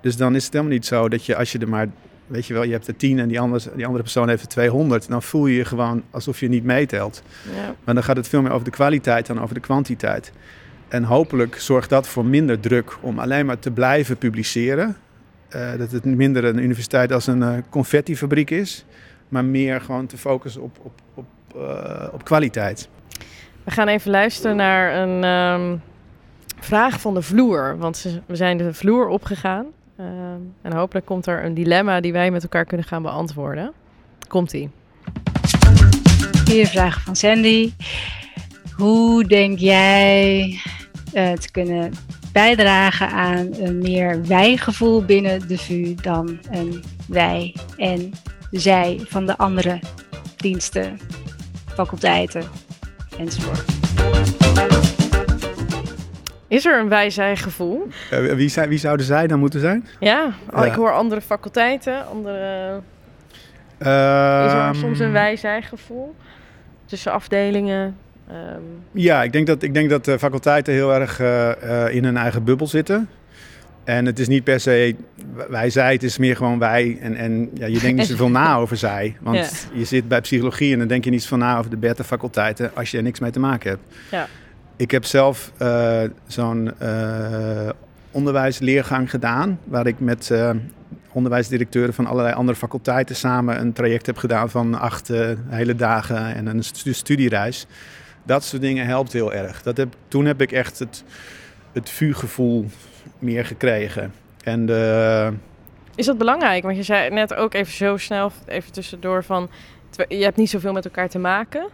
Dus 0.00 0.16
dan 0.16 0.34
is 0.34 0.44
het 0.44 0.52
helemaal 0.52 0.74
niet 0.74 0.86
zo 0.86 1.08
dat 1.08 1.26
je 1.26 1.36
als 1.36 1.52
je 1.52 1.58
er 1.58 1.68
maar, 1.68 1.86
weet 2.26 2.46
je 2.46 2.54
wel, 2.54 2.62
je 2.62 2.72
hebt 2.72 2.86
er 2.86 2.96
tien 2.96 3.18
en 3.18 3.28
die 3.28 3.40
andere, 3.40 3.70
die 3.74 3.84
andere 3.84 4.02
persoon 4.02 4.28
heeft 4.28 4.42
er 4.42 4.48
200, 4.48 5.08
dan 5.08 5.22
voel 5.22 5.46
je 5.46 5.56
je 5.56 5.64
gewoon 5.64 6.02
alsof 6.10 6.40
je 6.40 6.48
niet 6.48 6.64
meetelt. 6.64 7.22
Ja. 7.54 7.74
Maar 7.84 7.94
dan 7.94 8.04
gaat 8.04 8.16
het 8.16 8.28
veel 8.28 8.42
meer 8.42 8.52
over 8.52 8.64
de 8.64 8.70
kwaliteit 8.70 9.26
dan 9.26 9.40
over 9.40 9.54
de 9.54 9.60
kwantiteit. 9.60 10.32
En 10.88 11.04
hopelijk 11.04 11.60
zorgt 11.60 11.90
dat 11.90 12.08
voor 12.08 12.24
minder 12.24 12.60
druk 12.60 12.96
om 13.00 13.18
alleen 13.18 13.46
maar 13.46 13.58
te 13.58 13.70
blijven 13.70 14.16
publiceren. 14.16 14.96
Uh, 15.56 15.70
dat 15.78 15.90
het 15.90 16.04
minder 16.04 16.44
een 16.44 16.58
universiteit 16.58 17.12
als 17.12 17.26
een 17.26 17.40
uh, 17.40 17.54
confettifabriek 17.70 18.50
is 18.50 18.84
maar 19.32 19.44
meer 19.44 19.80
gewoon 19.80 20.06
te 20.06 20.16
focussen 20.16 20.62
op, 20.62 20.78
op, 20.82 21.00
op, 21.14 21.24
uh, 21.56 22.08
op 22.12 22.24
kwaliteit. 22.24 22.88
We 23.64 23.70
gaan 23.70 23.88
even 23.88 24.10
luisteren 24.10 24.56
naar 24.56 24.96
een 24.96 25.24
um, 25.24 25.82
vraag 26.58 27.00
van 27.00 27.14
de 27.14 27.22
vloer. 27.22 27.78
Want 27.78 28.20
we 28.26 28.36
zijn 28.36 28.56
de 28.56 28.74
vloer 28.74 29.08
opgegaan. 29.08 29.66
Um, 30.00 30.54
en 30.62 30.72
hopelijk 30.72 31.06
komt 31.06 31.26
er 31.26 31.44
een 31.44 31.54
dilemma 31.54 32.00
die 32.00 32.12
wij 32.12 32.30
met 32.30 32.42
elkaar 32.42 32.64
kunnen 32.64 32.86
gaan 32.86 33.02
beantwoorden. 33.02 33.72
Komt-ie. 34.28 34.70
Hier 36.44 36.66
vraag 36.66 37.02
van 37.02 37.16
Sandy. 37.16 37.72
Hoe 38.76 39.24
denk 39.24 39.58
jij 39.58 40.48
uh, 41.14 41.32
te 41.32 41.50
kunnen 41.50 41.92
bijdragen 42.32 43.08
aan 43.08 43.48
een 43.52 43.78
meer 43.78 44.26
wij-gevoel 44.26 45.04
binnen 45.04 45.48
de 45.48 45.58
VU 45.58 45.94
dan 45.94 46.38
een 46.50 46.82
wij- 47.08 47.54
en 47.76 48.12
zij 48.52 49.00
van 49.08 49.26
de 49.26 49.36
andere 49.36 49.80
diensten, 50.36 50.98
faculteiten 51.74 52.42
enzovoort. 53.18 53.64
Is 56.48 56.66
er 56.66 56.78
een 56.78 56.88
wij-zij-gevoel? 56.88 57.88
Uh, 58.12 58.34
wie, 58.34 58.52
wie, 58.68 58.78
zouden 58.78 59.06
zij 59.06 59.26
dan 59.26 59.38
moeten 59.38 59.60
zijn? 59.60 59.86
Ja, 60.00 60.32
ja. 60.54 60.64
ik 60.64 60.72
hoor 60.72 60.92
andere 60.92 61.20
faculteiten, 61.20 62.06
andere... 62.06 62.80
Uh, 63.78 64.44
is 64.46 64.52
er 64.52 64.74
soms 64.74 64.98
een 64.98 65.12
wij-zij-gevoel 65.12 66.14
tussen 66.84 67.12
afdelingen? 67.12 67.96
Um... 68.30 68.82
Ja, 68.90 69.22
ik 69.22 69.32
denk 69.32 69.46
dat, 69.46 69.62
ik 69.62 69.74
denk 69.74 69.90
dat 69.90 70.04
de 70.04 70.18
faculteiten 70.18 70.72
heel 70.72 70.94
erg 70.94 71.20
uh, 71.20 71.94
in 71.94 72.04
hun 72.04 72.16
eigen 72.16 72.44
bubbel 72.44 72.66
zitten. 72.66 73.08
En 73.84 74.06
het 74.06 74.18
is 74.18 74.28
niet 74.28 74.44
per 74.44 74.60
se 74.60 74.96
wij 75.48 75.70
zij, 75.70 75.92
het 75.92 76.02
is 76.02 76.18
meer 76.18 76.36
gewoon 76.36 76.58
wij. 76.58 76.98
En, 77.00 77.16
en 77.16 77.50
ja, 77.54 77.66
je 77.66 77.78
denkt 77.78 77.98
niet 77.98 78.06
zoveel 78.06 78.30
na 78.30 78.56
over 78.62 78.76
zij. 78.76 79.16
Want 79.20 79.68
je 79.72 79.84
zit 79.84 80.08
bij 80.08 80.20
psychologie 80.20 80.72
en 80.72 80.78
dan 80.78 80.88
denk 80.88 81.04
je 81.04 81.10
niet 81.10 81.26
van 81.26 81.38
na 81.38 81.58
over 81.58 81.70
de 81.70 81.76
beta-faculteiten 81.76 82.70
als 82.74 82.90
je 82.90 82.96
er 82.96 83.02
niks 83.02 83.20
mee 83.20 83.30
te 83.30 83.40
maken 83.40 83.70
hebt. 83.70 83.82
Ja. 84.10 84.26
Ik 84.76 84.90
heb 84.90 85.04
zelf 85.04 85.52
uh, 85.62 86.02
zo'n 86.26 86.70
uh, 86.82 87.68
onderwijsleergang 88.10 89.10
gedaan, 89.10 89.58
waar 89.64 89.86
ik 89.86 90.00
met 90.00 90.28
uh, 90.32 90.50
onderwijsdirecteuren 91.12 91.94
van 91.94 92.06
allerlei 92.06 92.34
andere 92.34 92.58
faculteiten 92.58 93.16
samen 93.16 93.60
een 93.60 93.72
traject 93.72 94.06
heb 94.06 94.16
gedaan 94.16 94.50
van 94.50 94.74
acht 94.74 95.10
hele 95.48 95.74
dagen 95.74 96.34
en 96.34 96.46
een 96.46 96.62
studiereis. 96.94 97.66
Dat 98.22 98.44
soort 98.44 98.62
dingen 98.62 98.86
helpt 98.86 99.12
heel 99.12 99.32
erg. 99.32 99.62
Dat 99.62 99.76
heb, 99.76 99.94
toen 100.08 100.24
heb 100.24 100.40
ik 100.40 100.52
echt 100.52 100.78
het, 100.78 101.04
het 101.72 101.90
vuurgevoel 101.90 102.66
meer 103.22 103.44
gekregen. 103.44 104.12
En 104.44 104.66
de, 104.66 105.32
is 105.94 106.06
dat 106.06 106.18
belangrijk? 106.18 106.62
Want 106.62 106.76
je 106.76 106.82
zei 106.82 107.10
net 107.10 107.34
ook 107.34 107.54
even 107.54 107.72
zo 107.72 107.96
snel, 107.96 108.32
even 108.46 108.72
tussendoor 108.72 109.24
van... 109.24 109.48
je 110.08 110.22
hebt 110.22 110.36
niet 110.36 110.50
zoveel 110.50 110.72
met 110.72 110.84
elkaar 110.84 111.08
te 111.08 111.18
maken, 111.18 111.68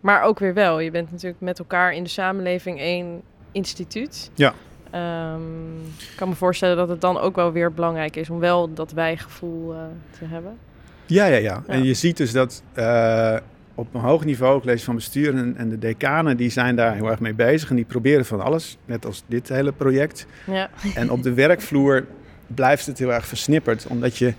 maar 0.00 0.22
ook 0.22 0.38
weer 0.38 0.54
wel. 0.54 0.80
Je 0.80 0.90
bent 0.90 1.10
natuurlijk 1.10 1.40
met 1.40 1.58
elkaar 1.58 1.92
in 1.92 2.02
de 2.02 2.08
samenleving 2.08 2.78
één 2.78 3.22
instituut. 3.52 4.30
Ja. 4.34 4.54
Um, 4.94 5.84
ik 5.98 6.12
kan 6.16 6.28
me 6.28 6.34
voorstellen 6.34 6.76
dat 6.76 6.88
het 6.88 7.00
dan 7.00 7.18
ook 7.18 7.36
wel 7.36 7.52
weer 7.52 7.72
belangrijk 7.72 8.16
is 8.16 8.30
om 8.30 8.38
wel 8.38 8.74
dat 8.74 8.92
wijgevoel 8.92 9.72
uh, 9.72 9.78
te 10.18 10.24
hebben. 10.24 10.58
Ja, 11.06 11.26
ja, 11.26 11.36
ja, 11.36 11.62
En 11.66 11.84
je 11.84 11.94
ziet 11.94 12.16
dus 12.16 12.32
dat 12.32 12.62
uh, 12.74 13.36
op 13.76 13.94
een 13.94 14.00
hoog 14.00 14.24
niveau, 14.24 14.60
college 14.60 14.84
van 14.84 14.94
bestuur 14.94 15.34
en, 15.34 15.54
en, 15.56 15.68
de 15.68 15.78
decanen, 15.78 16.36
die 16.36 16.50
zijn 16.50 16.76
daar 16.76 16.94
heel 16.94 17.10
erg 17.10 17.20
mee 17.20 17.34
bezig. 17.34 17.70
En 17.70 17.76
die 17.76 17.84
proberen 17.84 18.24
van 18.24 18.40
alles, 18.40 18.78
net 18.84 19.06
als 19.06 19.22
dit 19.26 19.48
hele 19.48 19.72
project. 19.72 20.26
Ja. 20.46 20.70
En 20.94 21.10
op 21.10 21.22
de 21.22 21.32
werkvloer 21.32 22.04
blijft 22.46 22.86
het 22.86 22.98
heel 22.98 23.12
erg 23.12 23.26
versnipperd. 23.26 23.86
Omdat 23.86 24.16
je, 24.16 24.34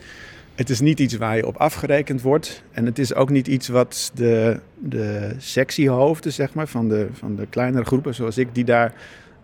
het 0.56 0.70
is 0.70 0.80
niet 0.80 1.00
iets 1.00 1.18
waar 1.18 1.36
je 1.36 1.48
op 1.48 1.56
afgerekend 1.56 2.22
wordt. 2.22 2.64
En 2.72 2.86
het 2.86 3.00
is 3.00 3.14
ook 3.14 3.30
niet 3.30 3.48
iets 3.48 3.68
wat 3.68 4.12
de, 4.14 4.60
de 4.76 5.36
sectiehoofden, 5.38 6.34
zeg 6.34 6.54
maar, 6.54 6.68
van 6.68 6.90
de, 6.90 7.08
van 7.12 7.36
de 7.36 7.48
kleinere 7.50 7.86
groepen 7.86 8.16
zoals 8.16 8.38
ik, 8.38 8.56
die 8.56 8.66
daar... 8.66 8.94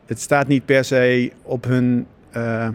Het 0.06 0.20
staat 0.20 0.48
niet 0.48 0.66
per 0.66 0.84
se 0.84 1.32
op 1.42 1.64
hun... 1.64 2.06
Uh, 2.36 2.68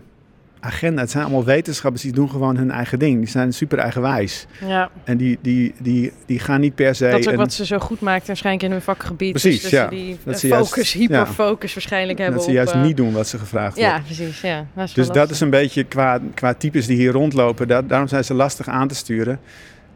agenda. 0.60 1.00
Het 1.00 1.10
zijn 1.10 1.24
allemaal 1.24 1.44
wetenschappers 1.44 2.02
die 2.02 2.12
doen 2.12 2.30
gewoon 2.30 2.56
hun 2.56 2.70
eigen 2.70 2.98
ding. 2.98 3.18
Die 3.18 3.28
zijn 3.28 3.52
super 3.52 3.78
eigenwijs. 3.78 4.46
Ja. 4.66 4.90
En 5.04 5.16
die, 5.16 5.38
die, 5.42 5.74
die, 5.78 6.12
die 6.26 6.38
gaan 6.38 6.60
niet 6.60 6.74
per 6.74 6.94
se... 6.94 7.10
Dat 7.10 7.18
is 7.18 7.28
ook 7.28 7.34
wat 7.34 7.52
ze 7.52 7.66
zo 7.66 7.78
goed 7.78 8.00
maakt 8.00 8.26
waarschijnlijk 8.26 8.64
in 8.64 8.70
hun 8.70 8.82
vakgebied. 8.82 9.30
Precies, 9.30 9.62
dus 9.62 9.70
ja. 9.70 9.86
die 9.86 10.18
dat 10.24 10.38
ze 10.38 10.48
focus, 10.48 10.74
juist, 10.74 10.92
hyperfocus 10.92 11.74
waarschijnlijk 11.74 12.18
hebben 12.18 12.36
Dat 12.36 12.46
ze 12.46 12.52
juist 12.52 12.74
niet 12.74 12.96
doen 12.96 13.12
wat 13.12 13.28
ze 13.28 13.38
gevraagd 13.38 13.76
ja, 13.76 13.90
wordt. 13.90 14.04
Precies, 14.04 14.40
ja, 14.40 14.66
precies. 14.74 14.94
Dus 14.94 15.08
dat 15.08 15.30
is 15.30 15.40
een 15.40 15.50
beetje 15.50 15.84
qua, 15.84 16.20
qua 16.34 16.54
types 16.54 16.86
die 16.86 16.96
hier 16.96 17.12
rondlopen. 17.12 17.68
Daarom 17.68 18.08
zijn 18.08 18.24
ze 18.24 18.34
lastig 18.34 18.68
aan 18.68 18.88
te 18.88 18.94
sturen. 18.94 19.40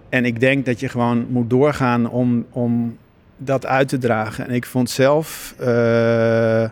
En 0.08 0.24
ik 0.24 0.40
denk 0.40 0.66
dat 0.66 0.80
je 0.80 0.88
gewoon 0.88 1.26
moet 1.28 1.50
doorgaan 1.50 2.08
om, 2.08 2.46
om 2.50 2.96
dat 3.36 3.66
uit 3.66 3.88
te 3.88 3.98
dragen. 3.98 4.48
En 4.48 4.54
ik 4.54 4.66
vond 4.66 4.90
zelf... 4.90 5.54
Uh, 5.60 6.64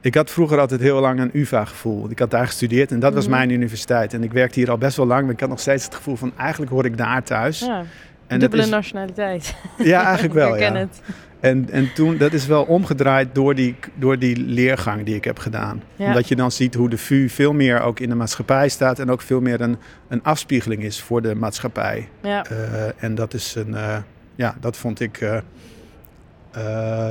ik 0.00 0.14
had 0.14 0.30
vroeger 0.30 0.58
altijd 0.58 0.80
heel 0.80 1.00
lang 1.00 1.20
een 1.20 1.30
UvA-gevoel. 1.32 2.10
Ik 2.10 2.18
had 2.18 2.30
daar 2.30 2.46
gestudeerd 2.46 2.92
en 2.92 3.00
dat 3.00 3.14
was 3.14 3.26
mhm. 3.26 3.34
mijn 3.34 3.50
universiteit. 3.50 4.14
En 4.14 4.22
ik 4.22 4.32
werkte 4.32 4.58
hier 4.58 4.70
al 4.70 4.78
best 4.78 4.96
wel 4.96 5.06
lang, 5.06 5.22
maar 5.22 5.32
ik 5.32 5.40
had 5.40 5.48
nog 5.48 5.60
steeds 5.60 5.84
het 5.84 5.94
gevoel 5.94 6.16
van 6.16 6.32
eigenlijk 6.36 6.72
hoor 6.72 6.84
ik 6.84 6.96
daar 6.96 7.22
thuis. 7.22 7.60
Ja, 7.60 7.84
en 8.26 8.38
dubbele 8.38 8.62
is... 8.62 8.68
nationaliteit. 8.68 9.54
Ja, 9.78 10.04
eigenlijk 10.04 10.34
wel. 10.34 10.54
ik 10.54 10.60
ja. 10.60 10.74
het. 10.74 11.00
En, 11.40 11.70
en 11.70 11.92
toen, 11.92 12.16
dat 12.16 12.32
is 12.32 12.46
wel 12.46 12.62
omgedraaid 12.62 13.34
door 13.34 13.54
die, 13.54 13.76
door 13.94 14.18
die 14.18 14.36
leergang 14.36 15.04
die 15.04 15.14
ik 15.14 15.24
heb 15.24 15.38
gedaan. 15.38 15.82
Omdat 15.96 16.28
je 16.28 16.36
dan 16.36 16.52
ziet 16.52 16.74
hoe 16.74 16.88
de 16.88 16.98
VU 16.98 17.28
veel 17.28 17.52
meer 17.52 17.80
ook 17.80 18.00
in 18.00 18.08
de 18.08 18.14
maatschappij 18.14 18.68
staat 18.68 18.98
en 18.98 19.10
ook 19.10 19.20
veel 19.20 19.40
meer 19.40 19.60
een, 19.60 19.76
een 20.08 20.22
afspiegeling 20.22 20.82
is 20.82 21.00
voor 21.00 21.22
de 21.22 21.34
maatschappij. 21.34 22.08
Ja. 22.22 22.46
Uh, 22.50 22.58
en 22.96 23.14
dat 23.14 23.34
is 23.34 23.54
een, 23.54 23.70
uh, 23.70 23.96
ja, 24.34 24.54
dat 24.60 24.76
vond 24.76 25.00
ik 25.00 25.20
uh, 25.20 25.38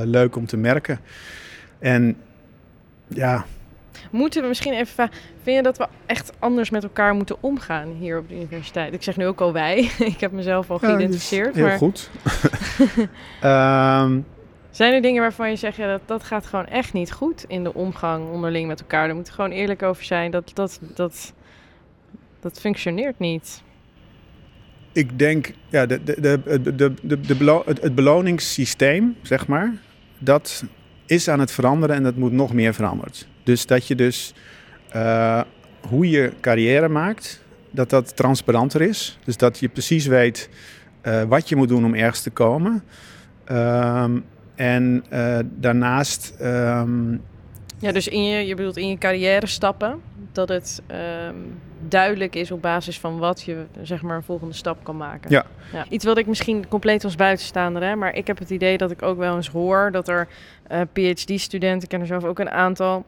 leuk 0.03 0.35
om 0.35 0.45
te 0.45 0.57
merken. 0.57 0.99
En 1.79 2.15
ja. 3.09 3.45
Moeten 4.11 4.41
we 4.41 4.47
misschien 4.47 4.73
even 4.73 4.87
vragen, 4.87 5.13
vind 5.41 5.55
je 5.55 5.63
dat 5.63 5.77
we 5.77 5.87
echt 6.05 6.31
anders 6.39 6.69
met 6.69 6.83
elkaar 6.83 7.13
moeten 7.13 7.35
omgaan 7.39 7.87
hier 7.99 8.17
op 8.17 8.29
de 8.29 8.35
universiteit? 8.35 8.93
Ik 8.93 9.03
zeg 9.03 9.17
nu 9.17 9.27
ook 9.27 9.41
al 9.41 9.53
wij, 9.53 9.91
ik 10.13 10.19
heb 10.19 10.31
mezelf 10.31 10.69
al 10.71 10.77
geïdentificeerd. 10.77 11.55
heel 11.55 11.77
goed. 11.77 12.09
um, 13.43 14.25
Zijn 14.71 14.93
er 14.93 15.01
dingen 15.01 15.21
waarvan 15.21 15.49
je 15.49 15.55
zegt, 15.55 15.75
ja, 15.75 15.87
dat, 15.87 16.01
dat 16.05 16.23
gaat 16.23 16.45
gewoon 16.45 16.65
echt 16.65 16.93
niet 16.93 17.11
goed 17.11 17.45
in 17.47 17.63
de 17.63 17.73
omgang 17.73 18.29
onderling 18.29 18.67
met 18.67 18.79
elkaar? 18.79 19.05
Daar 19.05 19.15
moeten 19.15 19.33
we 19.33 19.41
gewoon 19.41 19.57
eerlijk 19.57 19.83
over 19.83 20.03
zijn, 20.03 20.31
dat, 20.31 20.51
dat, 20.53 20.79
dat, 20.95 21.33
dat 22.39 22.59
functioneert 22.59 23.19
niet. 23.19 23.63
Ik 24.91 25.19
denk, 25.19 25.53
ja, 25.69 25.85
de, 25.85 26.03
de, 26.03 26.21
de, 26.21 26.41
de, 26.43 26.93
de, 27.01 27.19
de, 27.37 27.61
het, 27.65 27.81
het 27.81 27.95
beloningssysteem, 27.95 29.15
zeg 29.21 29.47
maar, 29.47 29.73
dat 30.19 30.63
is 31.09 31.27
aan 31.27 31.39
het 31.39 31.51
veranderen 31.51 31.95
en 31.95 32.03
dat 32.03 32.15
moet 32.15 32.31
nog 32.31 32.53
meer 32.53 32.73
veranderd. 32.73 33.27
Dus 33.43 33.65
dat 33.65 33.87
je 33.87 33.95
dus 33.95 34.33
uh, 34.95 35.41
hoe 35.87 36.09
je 36.09 36.31
carrière 36.41 36.89
maakt, 36.89 37.43
dat 37.71 37.89
dat 37.89 38.15
transparanter 38.15 38.81
is. 38.81 39.19
Dus 39.23 39.37
dat 39.37 39.59
je 39.59 39.69
precies 39.69 40.05
weet 40.05 40.49
uh, 41.03 41.23
wat 41.23 41.49
je 41.49 41.55
moet 41.55 41.67
doen 41.67 41.85
om 41.85 41.93
ergens 41.93 42.21
te 42.21 42.29
komen. 42.29 42.83
Um, 43.51 44.25
en 44.55 45.05
uh, 45.13 45.39
daarnaast. 45.43 46.33
Um, 46.41 47.21
ja, 47.77 47.91
dus 47.91 48.07
in 48.07 48.23
je, 48.23 48.45
je 48.47 48.55
bedoelt 48.55 48.77
in 48.77 48.89
je 48.89 48.97
carrière 48.97 49.47
stappen, 49.47 50.01
dat 50.31 50.49
het 50.49 50.81
um, 51.27 51.59
duidelijk 51.87 52.35
is 52.35 52.51
op 52.51 52.61
basis 52.61 52.99
van 52.99 53.17
wat 53.17 53.41
je 53.41 53.65
zeg 53.81 54.01
maar 54.01 54.15
een 54.15 54.23
volgende 54.23 54.53
stap 54.53 54.83
kan 54.83 54.97
maken. 54.97 55.31
Ja. 55.31 55.45
ja. 55.73 55.85
Iets 55.89 56.05
wat 56.05 56.17
ik 56.17 56.27
misschien 56.27 56.67
compleet 56.67 57.03
als 57.03 57.15
buitenstaander, 57.15 57.83
hè, 57.83 57.95
maar 57.95 58.15
ik 58.15 58.27
heb 58.27 58.39
het 58.39 58.49
idee 58.49 58.77
dat 58.77 58.91
ik 58.91 59.01
ook 59.01 59.17
wel 59.17 59.35
eens 59.35 59.49
hoor 59.49 59.91
dat 59.91 60.07
er 60.07 60.27
uh, 60.71 60.81
PhD-studenten, 60.93 61.83
ik 61.83 61.89
ken 61.89 61.99
er 61.99 62.05
zelf 62.05 62.23
ook 62.23 62.39
een 62.39 62.49
aantal, 62.49 63.05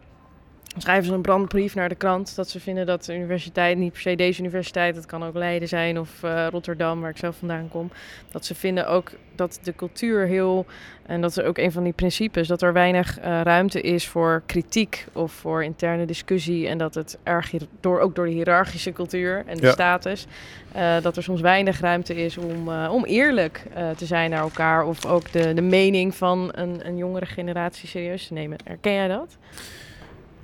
schrijven 0.78 1.06
ze 1.06 1.14
een 1.14 1.22
brandbrief 1.22 1.76
naar 1.76 1.90
de 1.90 1.96
krant 1.96 2.36
dat 2.36 2.50
ze 2.50 2.60
vinden 2.60 2.86
dat 2.86 3.06
de 3.06 3.16
universiteit, 3.16 3.78
niet 3.78 3.92
per 3.92 4.02
se 4.02 4.16
deze 4.16 4.40
universiteit, 4.40 4.96
het 4.96 5.06
kan 5.06 5.24
ook 5.24 5.36
Leiden 5.36 5.68
zijn 5.68 6.00
of 6.00 6.24
uh, 6.24 6.48
Rotterdam, 6.48 7.02
waar 7.02 7.10
ik 7.10 7.18
zelf 7.18 7.38
vandaan 7.38 7.70
kom, 7.70 7.92
dat 8.32 8.46
ze 8.46 8.56
vinden 8.56 8.88
ook 8.88 9.12
dat 9.36 9.60
de 9.64 9.76
cultuur 9.76 10.26
heel, 10.26 10.66
en 11.06 11.22
dat 11.22 11.30
is 11.30 11.40
ook 11.40 11.58
een 11.58 11.72
van 11.72 11.84
die 11.84 11.94
principes, 11.94 12.48
dat 12.48 12.62
er 12.62 12.74
weinig 12.74 13.20
uh, 13.20 13.42
ruimte 13.42 13.82
is 13.82 14.08
voor 14.08 14.42
kritiek 14.46 15.06
of 15.14 15.32
voor 15.32 15.64
interne 15.64 16.06
discussie 16.06 16.68
en 16.68 16.78
dat 16.78 16.94
het 16.94 17.18
erg 17.24 17.52
door, 17.80 18.00
ook 18.00 18.16
door 18.16 18.26
de 18.26 18.32
hiërarchische 18.32 18.92
cultuur 18.92 19.44
en 19.46 19.58
de 19.58 19.66
ja. 19.66 19.72
status, 19.72 20.28
uh, 20.76 21.02
dat 21.02 21.18
er 21.18 21.24
soms 21.24 21.42
weinig 21.42 21.80
ruimte 21.80 22.16
is 22.16 22.38
om, 22.38 22.70
om 22.70 23.06
eerlijk 23.06 23.64
te 23.96 24.06
zijn 24.06 24.30
naar 24.30 24.42
elkaar 24.42 24.86
of 24.86 25.06
ook 25.06 25.32
de, 25.32 25.54
de 25.54 25.62
mening 25.62 26.16
van 26.16 26.50
een, 26.52 26.88
een 26.88 26.98
jongere 26.98 27.26
generatie 27.26 27.88
serieus 27.88 28.28
te 28.28 28.34
nemen. 28.34 28.58
Herken 28.64 28.94
jij 28.94 29.08
dat? 29.08 29.38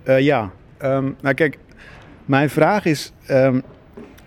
Uh, 0.08 0.20
ja, 0.20 0.52
um, 0.82 1.16
nou 1.22 1.36
kijk, 1.36 1.58
mijn 2.26 2.50
vraag 2.50 2.86
is: 2.86 3.12
um, 3.30 3.64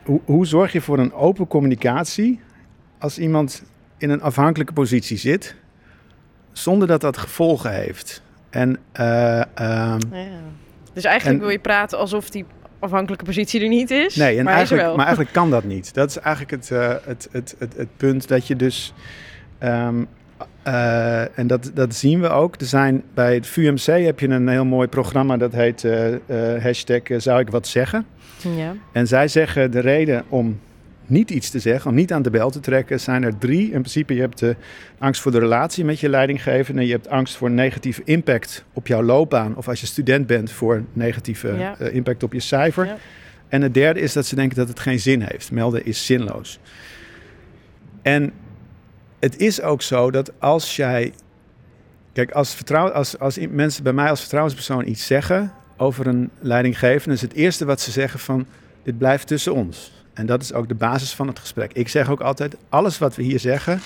hoe, 0.05 0.21
hoe 0.25 0.47
zorg 0.47 0.73
je 0.73 0.81
voor 0.81 0.99
een 0.99 1.13
open 1.13 1.47
communicatie 1.47 2.41
als 2.99 3.19
iemand 3.19 3.63
in 3.99 4.11
een 4.11 4.23
afhankelijke 4.23 4.73
positie 4.73 5.17
zit, 5.17 5.55
zonder 6.53 6.89
dat 6.89 7.01
dat 7.01 7.19
gevolgen 7.19 7.73
heeft? 7.73 8.23
En, 8.51 8.79
uh, 9.01 9.37
um, 9.37 9.45
ja. 9.57 9.99
Dus 10.93 11.05
eigenlijk 11.05 11.39
en, 11.39 11.39
wil 11.39 11.49
je 11.49 11.59
praten 11.59 11.99
alsof 11.99 12.31
die 12.31 12.45
afhankelijke 12.79 13.25
positie 13.25 13.61
er 13.63 13.69
niet 13.69 13.91
is. 13.91 14.17
Nee, 14.17 14.39
en 14.39 14.45
maar, 14.45 14.55
eigenlijk, 14.55 14.87
wel. 14.87 14.97
maar 14.97 15.07
eigenlijk 15.13 15.35
kan 15.35 15.51
dat 15.51 15.65
niet. 15.65 15.95
Dat 15.95 16.09
is 16.09 16.19
eigenlijk 16.19 16.63
het, 16.63 16.71
uh, 16.71 16.89
het, 16.89 17.29
het, 17.31 17.55
het, 17.59 17.77
het, 17.77 17.97
punt 17.97 18.29
dat 18.29 18.47
je 18.47 18.57
dus. 18.57 18.95
Um, 19.63 20.09
uh, 20.67 21.39
en 21.39 21.47
dat, 21.47 21.71
dat 21.75 21.95
zien 21.95 22.21
we 22.21 22.29
ook. 22.29 22.61
Er 22.61 22.67
zijn, 22.67 23.03
bij 23.15 23.35
het 23.35 23.47
VUMC 23.47 23.85
heb 23.85 24.21
je 24.21 24.29
een 24.29 24.49
heel 24.49 24.65
mooi 24.65 24.89
programma 24.89 25.37
dat 25.37 25.53
heet 25.53 25.83
uh, 25.83 26.09
uh, 26.09 26.17
hashtag 26.63 27.01
zou 27.17 27.41
ik 27.41 27.51
wat 27.51 27.67
zeggen. 27.67 28.07
Ja. 28.57 28.75
En 28.93 29.07
zij 29.07 29.29
zeggen 29.29 29.71
de 29.71 29.81
reden 29.81 30.25
om 30.29 30.61
niet 31.07 31.31
iets 31.31 31.51
te 31.51 31.59
zeggen, 31.59 31.91
om 31.91 31.97
niet 31.97 32.13
aan 32.13 32.23
de 32.23 32.31
bel 32.31 32.51
te 32.51 32.61
trekken, 32.61 33.01
zijn 33.01 33.23
er 33.23 33.39
drie. 33.39 33.65
In 33.65 33.71
principe, 33.71 34.15
je 34.15 34.21
hebt 34.21 34.39
de 34.39 34.57
angst 34.99 35.21
voor 35.21 35.33
de 35.33 35.39
relatie 35.39 35.85
met 35.85 36.01
je 36.01 36.09
leidinggevende. 36.09 36.87
Je 36.87 36.93
hebt 36.93 37.09
angst 37.09 37.37
voor 37.37 37.51
negatieve 37.51 38.03
impact 38.05 38.65
op 38.73 38.87
jouw 38.87 39.03
loopbaan. 39.03 39.57
Of 39.57 39.69
als 39.69 39.81
je 39.81 39.87
student 39.87 40.27
bent, 40.27 40.53
voor 40.53 40.85
negatieve 40.93 41.55
ja. 41.59 41.79
impact 41.79 42.23
op 42.23 42.33
je 42.33 42.41
cijfer. 42.41 42.87
Ja. 42.87 42.97
En 43.49 43.63
het 43.63 43.75
derde 43.75 44.01
is 44.01 44.13
dat 44.13 44.27
ze 44.27 44.35
denken 44.35 44.57
dat 44.57 44.69
het 44.69 44.81
geen 44.81 45.01
zin 45.01 45.23
heeft. 45.23 45.53
Melden 45.53 45.85
is 45.85 46.07
zinloos. 46.07 46.59
En 48.03 48.33
het 49.21 49.37
is 49.39 49.63
ook 49.63 49.83
zo 49.83 50.11
dat 50.11 50.33
als 50.39 50.77
jij. 50.77 51.13
Kijk, 52.13 52.31
als, 52.31 52.55
vertrouw, 52.55 52.91
als, 52.91 53.19
als 53.19 53.39
mensen 53.51 53.83
bij 53.83 53.93
mij 53.93 54.11
als 54.11 54.21
vertrouwenspersoon 54.21 54.89
iets 54.89 55.07
zeggen 55.07 55.53
over 55.77 56.07
een 56.07 56.31
leidinggevende, 56.41 57.15
is 57.15 57.21
het 57.21 57.33
eerste 57.33 57.65
wat 57.65 57.81
ze 57.81 57.91
zeggen 57.91 58.21
van 58.21 58.47
dit 58.83 58.99
blijft 58.99 59.27
tussen 59.27 59.55
ons. 59.55 59.93
En 60.15 60.27
dat 60.27 60.43
is 60.43 60.53
ook 60.53 60.69
de 60.69 60.75
basis 60.75 61.15
van 61.15 61.27
het 61.27 61.39
gesprek. 61.39 61.73
Ik 61.73 61.89
zeg 61.89 62.11
ook 62.11 62.21
altijd, 62.21 62.57
alles 62.69 62.99
wat 62.99 63.17
we 63.17 63.23
hier 63.23 63.39
zeggen, 63.41 63.81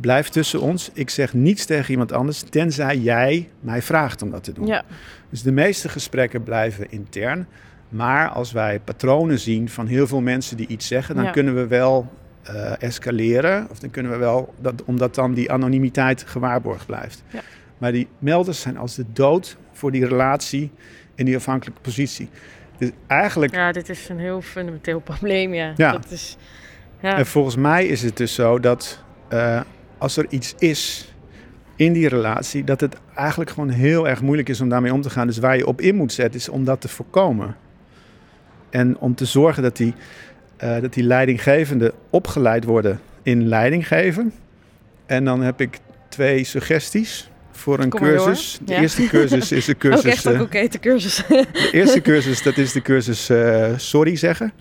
blijft 0.00 0.32
tussen 0.32 0.60
ons. 0.60 0.90
Ik 0.92 1.10
zeg 1.10 1.34
niets 1.34 1.64
tegen 1.64 1.90
iemand 1.90 2.12
anders, 2.12 2.42
tenzij 2.50 2.96
jij 2.96 3.48
mij 3.60 3.82
vraagt 3.82 4.22
om 4.22 4.30
dat 4.30 4.44
te 4.44 4.52
doen. 4.52 4.66
Ja. 4.66 4.84
Dus 5.30 5.42
de 5.42 5.52
meeste 5.52 5.88
gesprekken 5.88 6.42
blijven 6.42 6.90
intern. 6.90 7.46
Maar 7.88 8.28
als 8.28 8.52
wij 8.52 8.80
patronen 8.80 9.38
zien 9.38 9.68
van 9.68 9.86
heel 9.86 10.06
veel 10.06 10.20
mensen 10.20 10.56
die 10.56 10.66
iets 10.66 10.86
zeggen, 10.86 11.14
dan 11.14 11.24
Ja. 11.24 11.30
kunnen 11.30 11.54
we 11.54 11.66
wel 11.66 12.12
eh, 12.42 12.82
escaleren. 12.82 13.66
Of 13.70 13.78
dan 13.78 13.90
kunnen 13.90 14.12
we 14.12 14.18
wel, 14.18 14.54
dat, 14.60 14.84
omdat 14.84 15.14
dan 15.14 15.34
die 15.34 15.52
anonimiteit 15.52 16.24
gewaarborgd 16.26 16.86
blijft. 16.86 17.22
Ja. 17.32 17.40
Maar 17.78 17.92
die 17.92 18.08
melders 18.18 18.60
zijn 18.60 18.76
als 18.76 18.94
de 18.94 19.04
dood 19.12 19.56
voor 19.72 19.90
die 19.90 20.06
relatie 20.06 20.70
in 21.14 21.24
die 21.24 21.36
afhankelijke 21.36 21.80
positie. 21.80 22.28
Dus 22.78 22.90
eigenlijk, 23.06 23.54
Ja, 23.54 23.72
dit 23.72 23.88
is 23.88 24.08
een 24.08 24.18
heel 24.18 24.40
fundamenteel 24.40 25.00
probleem, 25.10 25.54
ja. 25.54 25.72
Ja. 25.76 25.92
Dat 25.92 26.10
is, 26.10 26.36
ja. 27.00 27.16
en 27.16 27.26
volgens 27.26 27.56
mij 27.56 27.86
is 27.86 28.02
het 28.02 28.16
dus 28.16 28.34
zo 28.34 28.58
dat 28.58 29.02
eh, 29.28 29.60
als 29.98 30.16
er 30.16 30.26
iets 30.28 30.54
is 30.58 31.14
in 31.76 31.92
die 31.92 32.08
relatie, 32.08 32.64
dat 32.64 32.80
het 32.80 32.96
eigenlijk 33.14 33.50
gewoon 33.50 33.68
heel 33.68 34.08
erg 34.08 34.22
moeilijk 34.22 34.48
is 34.48 34.60
om 34.60 34.68
daarmee 34.68 34.92
om 34.92 35.02
te 35.02 35.10
gaan. 35.10 35.26
Dus 35.26 35.38
waar 35.38 35.56
je 35.56 35.66
op 35.66 35.80
in 35.80 35.94
moet 35.94 36.12
zetten, 36.12 36.40
is 36.40 36.48
om 36.48 36.64
dat 36.64 36.80
te 36.80 36.88
voorkomen. 36.88 37.56
En 38.70 38.98
om 38.98 39.14
te 39.14 39.24
zorgen 39.24 39.62
dat 39.62 39.76
die, 39.76 39.94
uh, 40.64 40.80
dat 40.80 40.94
die 40.94 41.04
leidinggevenden 41.04 41.92
opgeleid 42.10 42.64
worden 42.64 43.00
in 43.22 43.48
leidinggeven. 43.48 44.32
En 45.06 45.24
dan 45.24 45.42
heb 45.42 45.60
ik 45.60 45.78
twee 46.08 46.44
suggesties 46.44 47.30
voor 47.52 47.78
een 47.78 47.90
cursus. 47.90 48.58
De 48.64 48.74
eerste 48.74 49.06
cursus 49.06 49.52
is 49.52 49.64
de 49.64 49.76
cursus. 49.76 50.04
ook 50.06 50.12
echt 50.12 50.26
ook 50.26 50.40
oké, 50.40 50.68
de 50.68 50.78
cursus. 50.78 51.22
de 51.28 51.68
eerste 51.72 52.00
cursus, 52.00 52.42
dat 52.42 52.56
is 52.56 52.72
de 52.72 52.82
cursus 52.82 53.30
uh, 53.30 53.66
sorry 53.76 54.16
zeggen. 54.16 54.52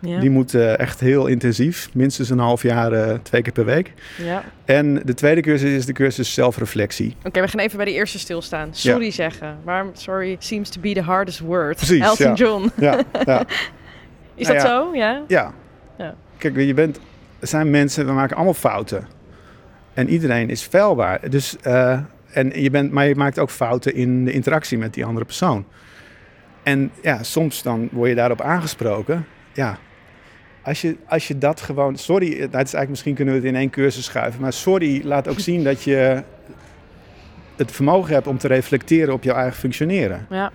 Ja. 0.00 0.20
Die 0.20 0.30
moet 0.30 0.54
uh, 0.54 0.78
echt 0.78 1.00
heel 1.00 1.26
intensief, 1.26 1.88
minstens 1.92 2.30
een 2.30 2.38
half 2.38 2.62
jaar, 2.62 2.92
uh, 2.92 3.14
twee 3.22 3.42
keer 3.42 3.52
per 3.52 3.64
week. 3.64 3.92
Ja. 4.22 4.44
En 4.64 5.02
de 5.04 5.14
tweede 5.14 5.40
cursus 5.40 5.70
is 5.70 5.86
de 5.86 5.92
cursus 5.92 6.34
zelfreflectie. 6.34 7.16
Oké, 7.22 7.40
we 7.40 7.48
gaan 7.48 7.60
even 7.60 7.76
bij 7.76 7.86
de 7.86 7.92
eerste 7.92 8.18
stilstaan. 8.18 8.68
Sorry 8.70 9.04
ja. 9.04 9.10
zeggen. 9.10 9.58
Waarom 9.62 9.90
sorry 9.92 10.36
seems 10.38 10.68
to 10.68 10.80
be 10.80 10.92
the 10.92 11.02
hardest 11.02 11.38
word? 11.38 11.76
Precies, 11.76 12.00
Elton 12.00 12.34
John. 12.34 12.70
Ja, 12.76 13.04
is 14.34 14.46
dat 14.46 14.60
zo? 14.60 14.94
Ja. 14.94 15.22
ja. 15.28 15.52
Kijk, 16.36 16.56
je 16.56 16.74
bent, 16.74 17.00
er 17.38 17.46
zijn 17.46 17.70
mensen, 17.70 18.06
we 18.06 18.12
maken 18.12 18.36
allemaal 18.36 18.54
fouten. 18.54 19.06
En 19.94 20.08
iedereen 20.08 20.50
is 20.50 20.62
feilbaar. 20.62 21.30
Dus, 21.30 21.56
uh, 21.66 21.98
en 22.32 22.62
je 22.62 22.70
bent, 22.70 22.92
maar 22.92 23.06
je 23.06 23.14
maakt 23.14 23.38
ook 23.38 23.50
fouten 23.50 23.94
in 23.94 24.24
de 24.24 24.32
interactie 24.32 24.78
met 24.78 24.94
die 24.94 25.04
andere 25.04 25.24
persoon. 25.24 25.64
En 26.62 26.90
ja, 27.02 27.22
soms 27.22 27.62
dan 27.62 27.88
word 27.92 28.08
je 28.08 28.14
daarop 28.14 28.40
aangesproken. 28.40 29.26
Ja, 29.52 29.78
als 30.62 30.80
je, 30.80 30.96
als 31.08 31.28
je 31.28 31.38
dat 31.38 31.60
gewoon. 31.60 31.96
Sorry, 31.96 32.26
het 32.26 32.38
is 32.40 32.50
eigenlijk 32.50 32.88
misschien 32.88 33.14
kunnen 33.14 33.34
we 33.34 33.40
het 33.40 33.48
in 33.48 33.56
één 33.56 33.70
cursus 33.70 34.04
schuiven. 34.04 34.40
Maar 34.40 34.52
sorry 34.52 35.00
laat 35.04 35.28
ook 35.28 35.40
zien 35.40 35.64
dat 35.64 35.82
je 35.82 36.22
het 37.56 37.72
vermogen 37.72 38.14
hebt 38.14 38.26
om 38.26 38.38
te 38.38 38.48
reflecteren 38.48 39.14
op 39.14 39.22
jouw 39.22 39.36
eigen 39.36 39.58
functioneren. 39.58 40.26
Ja. 40.30 40.52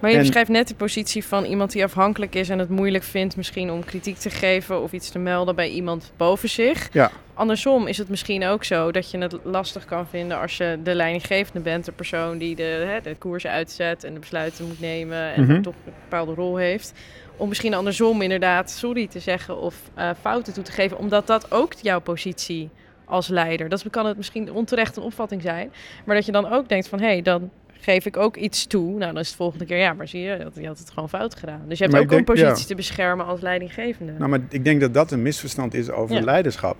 Maar 0.00 0.10
je 0.10 0.18
beschrijft 0.18 0.50
net 0.50 0.68
de 0.68 0.74
positie 0.74 1.24
van 1.24 1.44
iemand 1.44 1.72
die 1.72 1.84
afhankelijk 1.84 2.34
is 2.34 2.48
en 2.48 2.58
het 2.58 2.68
moeilijk 2.68 3.04
vindt 3.04 3.36
misschien 3.36 3.70
om 3.70 3.84
kritiek 3.84 4.16
te 4.16 4.30
geven 4.30 4.82
of 4.82 4.92
iets 4.92 5.10
te 5.10 5.18
melden 5.18 5.54
bij 5.54 5.70
iemand 5.70 6.12
boven 6.16 6.48
zich. 6.48 6.88
Ja. 6.92 7.10
Andersom 7.34 7.86
is 7.86 7.98
het 7.98 8.08
misschien 8.08 8.44
ook 8.44 8.64
zo 8.64 8.92
dat 8.92 9.10
je 9.10 9.18
het 9.18 9.36
lastig 9.42 9.84
kan 9.84 10.06
vinden 10.06 10.40
als 10.40 10.56
je 10.56 10.78
de 10.82 10.94
leidinggevende 10.94 11.60
bent, 11.60 11.84
de 11.84 11.92
persoon 11.92 12.38
die 12.38 12.56
de, 12.56 12.62
hè, 12.62 13.00
de 13.00 13.14
koers 13.14 13.46
uitzet 13.46 14.04
en 14.04 14.14
de 14.14 14.20
besluiten 14.20 14.66
moet 14.66 14.80
nemen 14.80 15.34
en 15.34 15.42
mhm. 15.46 15.62
toch 15.62 15.74
een 15.86 15.92
bepaalde 16.08 16.34
rol 16.34 16.56
heeft. 16.56 16.92
Om 17.36 17.48
misschien 17.48 17.74
andersom 17.74 18.22
inderdaad 18.22 18.70
sorry 18.70 19.06
te 19.06 19.20
zeggen 19.20 19.60
of 19.60 19.74
uh, 19.98 20.10
fouten 20.20 20.52
toe 20.52 20.64
te 20.64 20.72
geven, 20.72 20.98
omdat 20.98 21.26
dat 21.26 21.52
ook 21.52 21.72
jouw 21.72 22.00
positie 22.00 22.70
als 23.04 23.28
leider. 23.28 23.68
Dat 23.68 23.84
kan 23.90 24.06
het 24.06 24.16
misschien 24.16 24.52
onterecht 24.52 24.96
een 24.96 25.02
opvatting 25.02 25.42
zijn. 25.42 25.72
Maar 26.04 26.16
dat 26.16 26.26
je 26.26 26.32
dan 26.32 26.52
ook 26.52 26.68
denkt 26.68 26.88
van 26.88 27.00
hé, 27.00 27.06
hey, 27.06 27.22
dan 27.22 27.50
geef 27.80 28.06
ik 28.06 28.16
ook 28.16 28.36
iets 28.36 28.66
toe. 28.66 28.88
Nou, 28.88 29.12
dan 29.12 29.18
is 29.18 29.26
het 29.26 29.36
volgende 29.36 29.64
keer, 29.64 29.78
ja, 29.78 29.92
maar 29.92 30.08
zie 30.08 30.20
je, 30.20 30.50
je 30.54 30.66
had 30.66 30.78
het 30.78 30.90
gewoon 30.90 31.08
fout 31.08 31.34
gedaan. 31.34 31.62
Dus 31.68 31.78
je 31.78 31.84
hebt 31.84 31.96
ook 31.96 32.12
een 32.12 32.24
positie 32.24 32.66
te 32.66 32.74
beschermen 32.74 33.26
als 33.26 33.40
leidinggevende. 33.40 34.12
Nou, 34.12 34.30
maar 34.30 34.40
ik 34.48 34.64
denk 34.64 34.80
dat 34.80 34.94
dat 34.94 35.10
een 35.10 35.22
misverstand 35.22 35.74
is 35.74 35.90
over 35.90 36.22
leiderschap. 36.22 36.76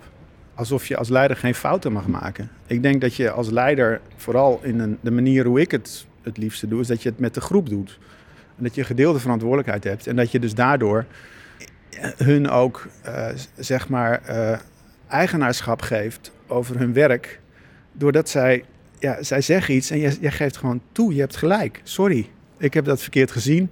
Alsof 0.55 0.87
je 0.87 0.97
als 0.97 1.09
leider 1.09 1.37
geen 1.37 1.55
fouten 1.55 1.91
mag 1.91 2.07
maken. 2.07 2.49
Ik 2.67 2.83
denk 2.83 3.01
dat 3.01 3.15
je 3.15 3.31
als 3.31 3.49
leider, 3.49 4.01
vooral 4.15 4.59
in 4.63 4.79
een, 4.79 4.97
de 5.01 5.11
manier 5.11 5.45
hoe 5.45 5.61
ik 5.61 5.71
het 5.71 6.05
het 6.21 6.37
liefste 6.37 6.67
doe, 6.67 6.81
is 6.81 6.87
dat 6.87 7.03
je 7.03 7.09
het 7.09 7.19
met 7.19 7.33
de 7.33 7.41
groep 7.41 7.69
doet. 7.69 7.99
En 8.57 8.63
dat 8.63 8.75
je 8.75 8.83
gedeelde 8.83 9.19
verantwoordelijkheid 9.19 9.83
hebt. 9.83 10.07
En 10.07 10.15
dat 10.15 10.31
je 10.31 10.39
dus 10.39 10.53
daardoor 10.53 11.05
hun 12.17 12.49
ook, 12.49 12.87
uh, 13.05 13.27
zeg 13.55 13.89
maar, 13.89 14.21
uh, 14.29 14.57
eigenaarschap 15.07 15.81
geeft 15.81 16.31
over 16.47 16.79
hun 16.79 16.93
werk. 16.93 17.39
Doordat 17.91 18.29
zij 18.29 18.63
ja, 19.01 19.23
zij 19.23 19.41
zeggen 19.41 19.75
iets 19.75 19.89
en 19.89 19.99
jij, 19.99 20.17
jij 20.21 20.31
geeft 20.31 20.57
gewoon 20.57 20.81
toe, 20.91 21.13
je 21.13 21.19
hebt 21.19 21.35
gelijk. 21.35 21.81
Sorry, 21.83 22.29
ik 22.57 22.73
heb 22.73 22.85
dat 22.85 23.01
verkeerd 23.01 23.31
gezien 23.31 23.69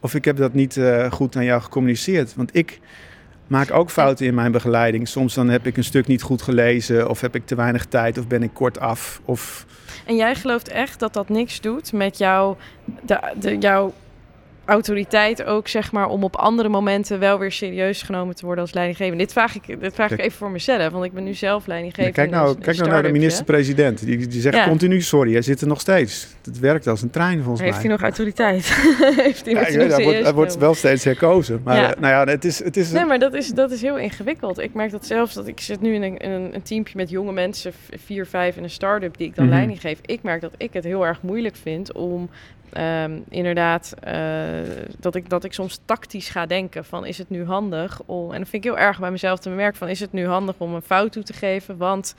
of 0.00 0.14
ik 0.14 0.24
heb 0.24 0.36
dat 0.36 0.54
niet 0.54 0.76
uh, 0.76 1.12
goed 1.12 1.36
aan 1.36 1.44
jou 1.44 1.62
gecommuniceerd. 1.62 2.34
Want 2.34 2.56
ik 2.56 2.80
maak 3.46 3.70
ook 3.70 3.90
fouten 3.90 4.26
in 4.26 4.34
mijn 4.34 4.52
begeleiding. 4.52 5.08
Soms 5.08 5.34
dan 5.34 5.48
heb 5.48 5.66
ik 5.66 5.76
een 5.76 5.84
stuk 5.84 6.06
niet 6.06 6.22
goed 6.22 6.42
gelezen 6.42 7.08
of 7.08 7.20
heb 7.20 7.34
ik 7.34 7.46
te 7.46 7.54
weinig 7.54 7.84
tijd 7.84 8.18
of 8.18 8.26
ben 8.26 8.42
ik 8.42 8.50
kort 8.52 8.80
af. 8.80 9.20
Of... 9.24 9.66
En 10.06 10.16
jij 10.16 10.34
gelooft 10.34 10.68
echt 10.68 10.98
dat 11.00 11.12
dat 11.12 11.28
niks 11.28 11.60
doet 11.60 11.92
met 11.92 12.18
jou, 12.18 12.56
de, 13.02 13.32
de, 13.40 13.58
jouw 13.58 13.92
autoriteit 14.64 15.44
ook, 15.44 15.68
zeg 15.68 15.92
maar, 15.92 16.08
om 16.08 16.24
op 16.24 16.36
andere 16.36 16.68
momenten 16.68 17.18
wel 17.18 17.38
weer 17.38 17.52
serieus 17.52 18.02
genomen 18.02 18.34
te 18.34 18.44
worden 18.44 18.64
als 18.64 18.72
leidinggevende. 18.72 19.24
Dit 19.24 19.32
vraag 19.32 19.54
ik, 19.54 19.80
dit 19.80 19.94
vraag 19.94 20.10
ik 20.10 20.20
even 20.20 20.38
voor 20.38 20.50
mezelf, 20.50 20.92
want 20.92 21.04
ik 21.04 21.12
ben 21.12 21.24
nu 21.24 21.34
zelf 21.34 21.66
leidinggevende. 21.66 22.12
kijk 22.12 22.30
nou, 22.30 22.58
kijk 22.58 22.76
nou 22.76 22.88
naar 22.88 23.02
de 23.02 23.12
minister-president. 23.12 24.04
Die, 24.04 24.26
die 24.26 24.40
zegt 24.40 24.64
continu 24.64 25.00
sorry, 25.00 25.32
hij 25.32 25.42
zit 25.42 25.60
er 25.60 25.66
nog 25.66 25.80
steeds. 25.80 26.28
Het 26.44 26.58
werkt 26.58 26.86
als 26.86 27.02
een 27.02 27.10
trein 27.10 27.42
volgens 27.42 27.60
Heeft 27.60 27.72
mij. 27.72 27.82
hij 27.82 27.90
nog 27.90 28.02
autoriteit? 28.02 28.66
Heeft 29.24 29.44
hij, 29.44 29.54
ja, 29.54 29.60
hij, 29.60 30.02
wordt, 30.02 30.22
hij 30.22 30.34
wordt 30.34 30.58
wel 30.58 30.74
steeds 30.74 31.04
herkozen. 31.04 31.60
Maar 31.64 31.76
ja. 31.76 31.94
nou 31.98 32.12
ja, 32.12 32.32
het 32.32 32.44
is... 32.44 32.64
Het 32.64 32.76
is 32.76 32.90
nee, 32.90 33.04
maar 33.04 33.18
dat 33.18 33.34
is, 33.34 33.48
dat 33.48 33.70
is 33.70 33.82
heel 33.82 33.98
ingewikkeld. 33.98 34.58
Ik 34.58 34.74
merk 34.74 34.90
dat 34.90 35.06
zelfs, 35.06 35.34
dat 35.34 35.46
ik 35.46 35.60
zit 35.60 35.80
nu 35.80 35.94
in 35.94 36.02
een, 36.02 36.16
in 36.16 36.30
een, 36.30 36.54
een 36.54 36.62
teampje 36.62 36.96
met 36.96 37.10
jonge 37.10 37.32
mensen, 37.32 37.72
vier, 38.04 38.26
vijf 38.26 38.56
in 38.56 38.62
een 38.62 38.70
start-up 38.70 39.16
die 39.16 39.26
ik 39.26 39.34
dan 39.34 39.44
mm 39.44 39.50
-hmm. 39.50 39.58
leiding 39.58 39.80
geef. 39.80 39.98
Ik 40.06 40.22
merk 40.22 40.40
dat 40.40 40.54
ik 40.56 40.72
het 40.72 40.84
heel 40.84 41.06
erg 41.06 41.22
moeilijk 41.22 41.56
vind 41.56 41.92
om 41.92 42.30
Um, 42.78 43.24
inderdaad, 43.28 43.94
uh, 44.08 44.14
dat, 44.98 45.14
ik, 45.14 45.28
dat 45.28 45.44
ik 45.44 45.52
soms 45.52 45.80
tactisch 45.84 46.28
ga 46.28 46.46
denken 46.46 46.84
van 46.84 47.06
is 47.06 47.18
het 47.18 47.30
nu 47.30 47.44
handig 47.44 48.00
om, 48.06 48.32
en 48.32 48.38
dat 48.38 48.48
vind 48.48 48.64
ik 48.64 48.70
heel 48.70 48.78
erg 48.78 48.98
bij 48.98 49.10
mezelf 49.10 49.38
te 49.38 49.48
bemerken 49.48 49.78
van 49.78 49.88
is 49.88 50.00
het 50.00 50.12
nu 50.12 50.26
handig 50.26 50.54
om 50.58 50.74
een 50.74 50.82
fout 50.82 51.12
toe 51.12 51.22
te 51.22 51.32
geven, 51.32 51.76
want 51.76 52.14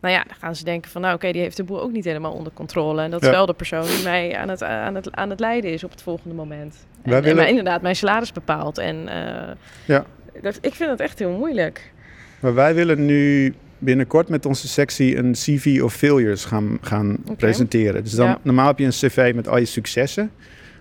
nou 0.00 0.14
ja, 0.14 0.24
dan 0.26 0.36
gaan 0.40 0.56
ze 0.56 0.64
denken 0.64 0.90
van 0.90 1.00
nou 1.00 1.14
oké, 1.14 1.22
okay, 1.22 1.32
die 1.34 1.42
heeft 1.42 1.56
de 1.56 1.64
boel 1.64 1.80
ook 1.80 1.92
niet 1.92 2.04
helemaal 2.04 2.32
onder 2.32 2.52
controle 2.52 3.02
en 3.02 3.10
dat 3.10 3.20
ja. 3.20 3.28
is 3.28 3.34
wel 3.34 3.46
de 3.46 3.52
persoon 3.52 3.86
die 3.86 4.02
mij 4.02 4.36
aan 4.36 4.48
het, 4.48 4.62
aan, 4.62 4.94
het, 4.94 5.14
aan 5.14 5.30
het 5.30 5.40
leiden 5.40 5.72
is 5.72 5.84
op 5.84 5.90
het 5.90 6.02
volgende 6.02 6.34
moment. 6.34 6.86
En, 7.02 7.10
willen... 7.10 7.30
en 7.30 7.36
mij 7.36 7.48
inderdaad 7.48 7.82
mijn 7.82 7.96
salaris 7.96 8.32
bepaalt 8.32 8.78
en 8.78 8.96
uh, 8.96 9.50
ja. 9.84 10.04
dat, 10.42 10.58
ik 10.60 10.74
vind 10.74 10.90
het 10.90 11.00
echt 11.00 11.18
heel 11.18 11.36
moeilijk. 11.36 11.92
Maar 12.40 12.54
wij 12.54 12.74
willen 12.74 13.06
nu 13.06 13.54
binnenkort 13.78 14.28
met 14.28 14.46
onze 14.46 14.68
sectie 14.68 15.16
een 15.16 15.32
CV 15.32 15.80
of 15.82 15.94
failures 15.94 16.44
gaan, 16.44 16.78
gaan 16.80 17.16
okay. 17.22 17.36
presenteren. 17.36 18.02
Dus 18.02 18.12
dan, 18.12 18.26
ja. 18.26 18.38
normaal 18.42 18.66
heb 18.66 18.78
je 18.78 18.84
een 18.84 18.90
cv 18.90 19.32
met 19.34 19.48
al 19.48 19.58
je 19.58 19.64
successen. 19.64 20.30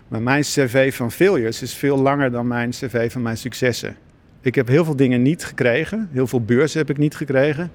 Maar 0.07 0.21
mijn 0.21 0.41
cv 0.41 0.95
van 0.95 1.11
failures 1.11 1.61
is 1.61 1.73
veel 1.73 1.97
langer 1.97 2.31
dan 2.31 2.47
mijn 2.47 2.69
cv 2.69 3.11
van 3.11 3.21
mijn 3.21 3.37
successen. 3.37 3.95
Ik 4.41 4.55
heb 4.55 4.67
heel 4.67 4.85
veel 4.85 4.95
dingen 4.95 5.21
niet 5.21 5.45
gekregen. 5.45 6.09
Heel 6.11 6.27
veel 6.27 6.41
beurzen 6.41 6.79
heb 6.79 6.89
ik 6.89 6.97
niet 6.97 7.15
gekregen. 7.15 7.71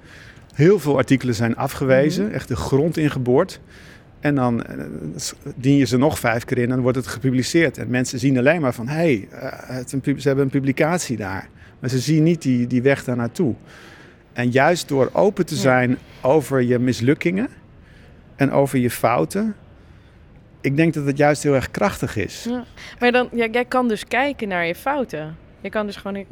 Heel 0.55 0.79
veel 0.79 0.97
artikelen 0.97 1.35
zijn 1.35 1.57
afgewezen. 1.57 2.23
Mm 2.23 2.29
-hmm. 2.29 2.37
Echt 2.37 2.49
de 2.49 2.57
grond 2.57 2.97
ingeboord. 2.97 3.61
En 4.21 4.35
dan 4.35 4.65
uh, 4.71 4.85
dien 5.57 5.77
je 5.77 5.85
ze 5.85 5.97
nog 5.97 6.19
vijf 6.19 6.45
keer 6.45 6.59
in 6.59 6.63
en 6.65 6.71
dan 6.71 6.81
wordt 6.81 6.97
het 6.97 7.07
gepubliceerd. 7.07 7.79
En 7.79 7.91
mensen 7.91 8.19
zien 8.19 8.39
alleen 8.39 8.61
maar 8.61 8.75
van, 8.75 8.89
hé, 8.89 8.95
hey, 8.95 9.29
uh, 9.93 10.17
ze 10.19 10.29
hebben 10.29 10.45
een 10.45 10.51
publicatie 10.51 11.17
daar. 11.17 11.49
Maar 11.81 11.91
ze 11.91 11.99
zien 11.99 12.23
niet 12.23 12.43
die, 12.43 12.67
die 12.67 12.83
weg 12.83 13.05
daar 13.05 13.17
naartoe. 13.17 13.55
En 14.41 14.51
juist 14.51 14.89
door 14.89 15.11
open 15.13 15.47
te 15.47 15.57
zijn 15.57 15.99
over 16.21 16.63
je 16.63 16.79
mislukkingen 16.79 17.49
en 18.37 18.53
over 18.53 18.79
je 18.79 18.91
fouten, 18.91 19.57
ik 20.61 20.77
denk 20.77 20.95
dat 20.95 21.07
het 21.07 21.17
juist 21.17 21.43
heel 21.43 21.55
erg 21.55 21.71
krachtig 21.71 22.17
is. 22.17 22.47
Ja. 22.49 22.65
Maar 22.99 23.13
dan, 23.13 23.29
ja, 23.33 23.47
jij 23.47 23.65
kan 23.65 23.89
dus 23.89 24.05
kijken 24.05 24.49
naar 24.49 24.67
je 24.67 24.75
fouten. 24.75 25.37
Je 25.61 25.69
kan 25.69 25.87
dus 25.87 25.97
gewoon, 25.97 26.25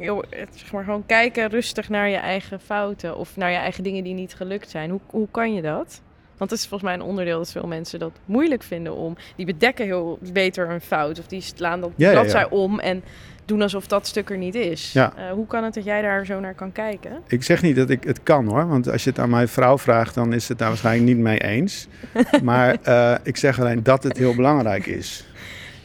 zeg 0.55 0.71
maar, 0.71 0.83
gewoon 0.83 1.05
kijken 1.05 1.49
rustig 1.49 1.89
naar 1.89 2.09
je 2.09 2.17
eigen 2.17 2.59
fouten 2.59 3.17
of 3.17 3.35
naar 3.35 3.51
je 3.51 3.57
eigen 3.57 3.83
dingen 3.83 4.03
die 4.03 4.13
niet 4.13 4.33
gelukt 4.33 4.69
zijn. 4.69 4.89
Hoe, 4.89 5.01
hoe 5.05 5.27
kan 5.31 5.53
je 5.53 5.61
dat? 5.61 6.01
Want 6.37 6.51
het 6.51 6.59
is 6.59 6.67
volgens 6.67 6.89
mij 6.89 6.99
een 6.99 7.05
onderdeel 7.09 7.37
dat 7.37 7.51
veel 7.51 7.67
mensen 7.67 7.99
dat 7.99 8.11
moeilijk 8.25 8.63
vinden 8.63 8.95
om. 8.95 9.15
Die 9.35 9.45
bedekken 9.45 9.85
heel 9.85 10.19
beter 10.33 10.69
een 10.69 10.81
fout 10.81 11.19
of 11.19 11.27
die 11.27 11.41
slaan 11.41 11.81
dat 11.81 11.91
ja, 11.95 12.11
bladzij 12.11 12.41
ja, 12.41 12.47
ja. 12.51 12.57
om 12.57 12.79
en 12.79 13.03
doen 13.49 13.61
alsof 13.61 13.87
dat 13.87 14.07
stuk 14.07 14.29
er 14.29 14.37
niet 14.37 14.55
is. 14.55 14.91
Ja. 14.91 15.13
Uh, 15.17 15.31
hoe 15.31 15.47
kan 15.47 15.63
het 15.63 15.73
dat 15.73 15.83
jij 15.83 16.01
daar 16.01 16.25
zo 16.25 16.39
naar 16.39 16.53
kan 16.53 16.71
kijken? 16.71 17.11
Ik 17.27 17.43
zeg 17.43 17.61
niet 17.61 17.75
dat 17.75 17.89
ik 17.89 18.03
het 18.03 18.23
kan 18.23 18.47
hoor, 18.47 18.67
want 18.67 18.89
als 18.89 19.03
je 19.03 19.09
het 19.09 19.19
aan 19.19 19.29
mijn 19.29 19.47
vrouw 19.47 19.77
vraagt, 19.77 20.15
dan 20.15 20.33
is 20.33 20.47
het 20.47 20.57
daar 20.57 20.67
waarschijnlijk 20.67 21.07
niet 21.15 21.23
mee 21.23 21.39
eens. 21.39 21.87
maar 22.43 22.77
uh, 22.87 23.15
ik 23.23 23.37
zeg 23.37 23.59
alleen 23.59 23.83
dat 23.83 24.03
het 24.03 24.17
heel 24.17 24.35
belangrijk 24.35 24.85
is. 24.85 25.25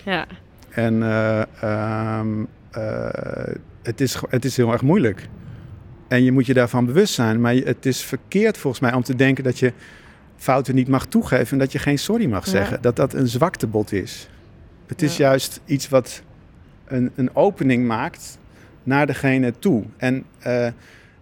Ja. 0.04 0.26
En 0.70 0.94
uh, 0.94 1.42
um, 2.18 2.48
het, 3.82 4.00
is, 4.00 4.18
het 4.28 4.44
is 4.44 4.56
heel 4.56 4.72
erg 4.72 4.82
moeilijk. 4.82 5.28
En 6.08 6.24
je 6.24 6.32
moet 6.32 6.46
je 6.46 6.54
daarvan 6.54 6.86
bewust 6.86 7.14
zijn. 7.14 7.40
Maar 7.40 7.54
het 7.54 7.86
is 7.86 8.02
verkeerd 8.02 8.58
volgens 8.58 8.82
mij 8.82 8.92
om 8.92 9.02
te 9.02 9.16
denken 9.16 9.44
dat 9.44 9.58
je 9.58 9.72
fouten 10.36 10.74
niet 10.74 10.88
mag 10.88 11.06
toegeven 11.06 11.52
en 11.52 11.58
dat 11.58 11.72
je 11.72 11.78
geen 11.78 11.98
sorry 11.98 12.26
mag 12.26 12.46
zeggen. 12.46 12.76
Ja. 12.76 12.82
Dat 12.82 12.96
dat 12.96 13.14
een 13.14 13.28
zwaktebod 13.28 13.92
is. 13.92 14.28
Het 14.86 15.02
is 15.02 15.16
juist 15.16 15.60
iets 15.64 15.88
wat 15.88 16.22
een, 16.86 17.10
een 17.14 17.36
opening 17.36 17.86
maakt 17.86 18.38
naar 18.82 19.06
degene 19.06 19.52
toe. 19.58 19.82
En 19.96 20.24
uh, 20.46 20.66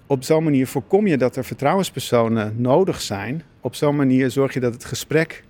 op 0.06 0.22
zo'n 0.22 0.44
manier 0.44 0.66
voorkom 0.66 1.06
je 1.06 1.16
dat 1.16 1.36
er 1.36 1.44
vertrouwenspersonen 1.44 2.54
nodig 2.56 3.00
zijn. 3.00 3.42
Op 3.60 3.74
zo'n 3.74 3.96
manier 3.96 4.30
zorg 4.30 4.54
je 4.54 4.60
dat 4.60 4.72
het 4.72 4.84
gesprek 4.84 5.44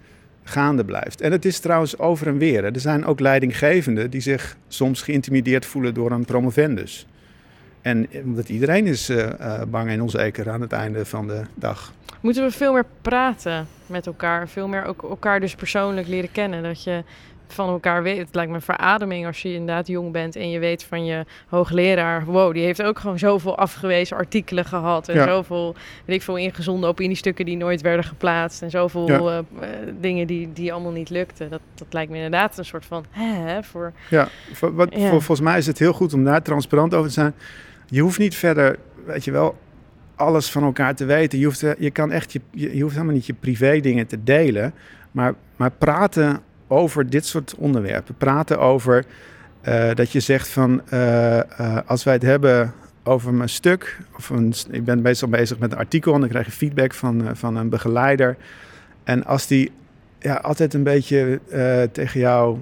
gaande 0.44 0.84
blijft. 0.84 1.20
En 1.20 1.32
het 1.32 1.44
is 1.44 1.58
trouwens 1.58 1.98
over 1.98 2.26
en 2.26 2.38
weer. 2.38 2.64
Er 2.64 2.80
zijn 2.80 3.04
ook 3.04 3.20
leidinggevenden 3.20 4.10
die 4.10 4.20
zich 4.20 4.56
soms 4.68 5.02
geïntimideerd 5.02 5.66
voelen 5.66 5.94
door 5.94 6.10
een 6.10 6.24
promovendus. 6.24 7.06
En 7.80 8.08
omdat 8.24 8.48
iedereen 8.48 8.86
is 8.86 9.10
uh, 9.10 9.28
bang 9.68 9.90
en 9.90 10.02
onzeker 10.02 10.50
aan 10.50 10.60
het 10.60 10.72
einde 10.72 11.06
van 11.06 11.26
de 11.26 11.42
dag. 11.54 11.92
Moeten 12.20 12.44
we 12.44 12.50
veel 12.50 12.72
meer 12.72 12.86
praten 13.02 13.66
met 13.86 14.06
elkaar? 14.06 14.48
Veel 14.48 14.68
meer 14.68 14.84
ook 14.84 15.02
elkaar 15.02 15.40
dus 15.40 15.54
persoonlijk 15.54 16.08
leren 16.08 16.32
kennen? 16.32 16.62
Dat 16.62 16.84
je 16.84 17.02
van 17.52 17.68
elkaar 17.68 18.02
weet. 18.02 18.18
Het 18.18 18.34
lijkt 18.34 18.50
me 18.50 18.56
een 18.56 18.62
verademing 18.62 19.26
als 19.26 19.42
je 19.42 19.52
inderdaad 19.52 19.86
jong 19.86 20.12
bent 20.12 20.36
en 20.36 20.50
je 20.50 20.58
weet 20.58 20.84
van 20.84 21.04
je 21.04 21.24
hoogleraar, 21.48 22.24
wow, 22.24 22.54
die 22.54 22.64
heeft 22.64 22.82
ook 22.82 22.98
gewoon 22.98 23.18
zoveel 23.18 23.56
afgewezen 23.56 24.16
artikelen 24.16 24.64
gehad 24.64 25.08
en 25.08 25.24
zoveel, 25.24 25.74
weet 26.04 26.16
ik 26.16 26.22
veel, 26.22 26.36
ingezonden 26.36 26.88
opiniestukken 26.88 27.44
die 27.44 27.56
nooit 27.56 27.80
werden 27.80 28.04
geplaatst 28.04 28.62
en 28.62 28.70
zoveel 28.70 29.08
eh, 29.08 29.38
eh, 29.38 29.44
dingen 30.00 30.26
die, 30.26 30.52
die 30.52 30.72
allemaal 30.72 30.92
niet 30.92 31.10
lukten. 31.10 31.50
Dat, 31.50 31.60
dat 31.74 31.86
lijkt 31.90 32.10
me 32.10 32.16
inderdaad 32.16 32.58
een 32.58 32.64
soort 32.64 32.86
van, 32.86 33.04
hè, 33.10 33.62
voor... 33.62 33.92
Ja, 34.10 34.28
voor, 34.52 34.74
wat, 34.74 34.88
Voor, 34.92 35.08
volgens 35.08 35.40
mij 35.40 35.58
is 35.58 35.66
het 35.66 35.78
heel 35.78 35.92
goed 35.92 36.12
om 36.12 36.24
daar 36.24 36.42
transparant 36.42 36.94
over 36.94 37.08
te 37.08 37.14
zijn. 37.14 37.34
Je 37.86 38.00
hoeft 38.00 38.18
niet 38.18 38.34
verder, 38.34 38.78
weet 39.06 39.24
je 39.24 39.30
wel, 39.30 39.56
alles 40.14 40.50
van 40.50 40.62
elkaar 40.62 40.94
te 40.94 41.04
weten. 41.04 41.38
Je, 41.38 41.44
hoeft, 41.44 41.64
je 41.78 41.90
kan 41.90 42.10
echt 42.10 42.32
je, 42.32 42.40
je 42.50 42.82
hoeft 42.82 42.94
helemaal 42.94 43.14
niet 43.14 43.26
je 43.26 43.34
privé 43.40 43.80
dingen 43.80 44.06
te 44.06 44.22
delen. 44.24 44.74
Maar, 45.10 45.34
maar 45.56 45.70
praten 45.70 46.40
over 46.72 47.10
dit 47.10 47.26
soort 47.26 47.54
onderwerpen. 47.54 48.14
Praten 48.14 48.58
over 48.58 49.04
uh, 49.68 49.94
dat 49.94 50.12
je 50.12 50.20
zegt 50.20 50.48
van 50.48 50.82
uh, 50.92 51.36
uh, 51.36 51.78
als 51.86 52.04
wij 52.04 52.14
het 52.14 52.22
hebben 52.22 52.72
over 53.02 53.34
mijn 53.34 53.48
stuk, 53.48 53.98
of 54.16 54.28
een, 54.28 54.54
ik 54.70 54.84
ben 54.84 55.02
meestal 55.02 55.28
bezig 55.28 55.58
met 55.58 55.72
een 55.72 55.78
artikel 55.78 56.14
en 56.14 56.20
dan 56.20 56.28
krijg 56.28 56.46
je 56.46 56.52
feedback 56.52 56.94
van, 56.94 57.30
van 57.32 57.56
een 57.56 57.68
begeleider. 57.68 58.36
En 59.04 59.24
als 59.24 59.46
die 59.46 59.72
ja, 60.18 60.34
altijd 60.34 60.74
een 60.74 60.82
beetje 60.82 61.40
tegen 61.92 62.20
jou 62.20 62.58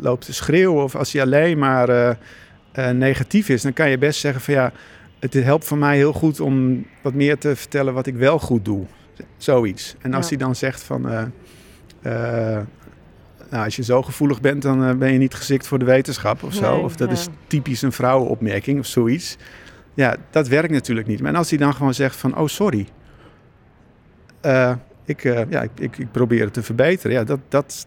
loopt 0.00 0.24
te 0.24 0.34
schreeuwen, 0.34 0.82
of 0.84 0.94
als 0.96 1.12
hij 1.12 1.22
alleen 1.22 1.58
maar 1.58 2.16
negatief 2.94 3.48
is, 3.48 3.62
dan 3.62 3.72
kan 3.72 3.90
je 3.90 3.98
best 3.98 4.20
zeggen 4.20 4.40
van 4.40 4.54
ja, 4.54 4.72
het 5.18 5.34
helpt 5.34 5.64
voor 5.64 5.78
mij 5.78 5.96
heel 5.96 6.12
goed 6.12 6.40
om 6.40 6.86
wat 7.02 7.14
meer 7.14 7.38
te 7.38 7.56
vertellen 7.56 7.94
wat 7.94 8.06
ik 8.06 8.14
wel 8.14 8.38
goed 8.38 8.64
doe. 8.64 8.84
Zoiets. 9.36 9.96
En 10.00 10.14
als 10.14 10.28
hij 10.28 10.38
dan 10.38 10.56
zegt 10.56 10.82
van 10.82 11.32
nou, 13.50 13.64
als 13.64 13.76
je 13.76 13.82
zo 13.82 14.02
gevoelig 14.02 14.40
bent, 14.40 14.62
dan 14.62 14.84
eh, 14.84 14.94
ben 14.94 15.12
je 15.12 15.18
niet 15.18 15.34
geschikt 15.34 15.66
voor 15.66 15.78
de 15.78 15.84
wetenschap 15.84 16.42
of 16.42 16.54
zo. 16.54 16.76
of 16.76 16.96
dat 16.96 17.10
is 17.10 17.28
typisch 17.46 17.82
een 17.82 17.92
vrouwenopmerking 17.92 18.78
of 18.78 18.86
zoiets. 18.86 19.36
Ja, 19.94 20.16
dat 20.30 20.48
werkt 20.48 20.72
natuurlijk 20.72 21.06
niet. 21.06 21.20
Maar 21.20 21.34
als 21.34 21.50
hij 21.50 21.58
dan 21.58 21.74
gewoon 21.74 21.94
zegt 21.94 22.16
van, 22.16 22.38
oh 22.38 22.46
sorry, 22.46 22.86
uh, 24.42 24.72
ik, 25.04 25.24
uh, 25.24 25.40
ja, 25.50 25.62
ik, 25.62 25.70
ik, 25.78 25.98
ik, 25.98 26.10
probeer 26.10 26.44
het 26.44 26.52
te 26.52 26.62
verbeteren. 26.62 27.16
Ja, 27.16 27.24
dat, 27.24 27.38
dat, 27.48 27.86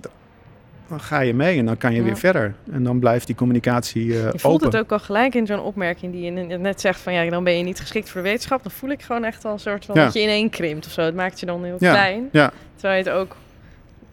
dan 0.87 0.99
ga 0.99 1.19
je 1.19 1.33
mee 1.33 1.57
en 1.57 1.65
dan 1.65 1.77
kan 1.77 1.93
je 1.93 2.03
weer 2.03 2.17
verder. 2.17 2.55
En 2.71 2.83
dan 2.83 2.99
blijft 2.99 3.25
die 3.25 3.35
communicatie 3.35 4.05
uh, 4.05 4.31
Je 4.31 4.39
voelt 4.39 4.61
het 4.61 4.77
ook 4.77 4.91
al 4.91 4.99
gelijk 4.99 5.35
in 5.35 5.45
zo'n 5.45 5.59
opmerking 5.59 6.11
die 6.11 6.23
je 6.23 6.31
net 6.57 6.81
zegt 6.81 6.99
van... 6.99 7.13
ja, 7.13 7.29
dan 7.29 7.43
ben 7.43 7.57
je 7.57 7.63
niet 7.63 7.79
geschikt 7.79 8.09
voor 8.09 8.21
de 8.21 8.27
wetenschap. 8.27 8.63
Dan 8.63 8.71
voel 8.71 8.89
ik 8.89 9.01
gewoon 9.01 9.23
echt 9.23 9.45
al 9.45 9.51
een 9.51 9.59
soort 9.59 9.85
van 9.85 9.95
dat 9.95 10.13
je 10.13 10.21
ineen 10.21 10.49
krimpt 10.49 10.85
of 10.85 10.91
zo. 10.91 11.01
Het 11.01 11.15
maakt 11.15 11.39
je 11.39 11.45
dan 11.45 11.63
heel 11.63 11.77
klein. 11.77 12.29
Ja. 12.31 12.51
Terwijl 12.75 13.03
je 13.03 13.09
het 13.09 13.19
ook 13.19 13.35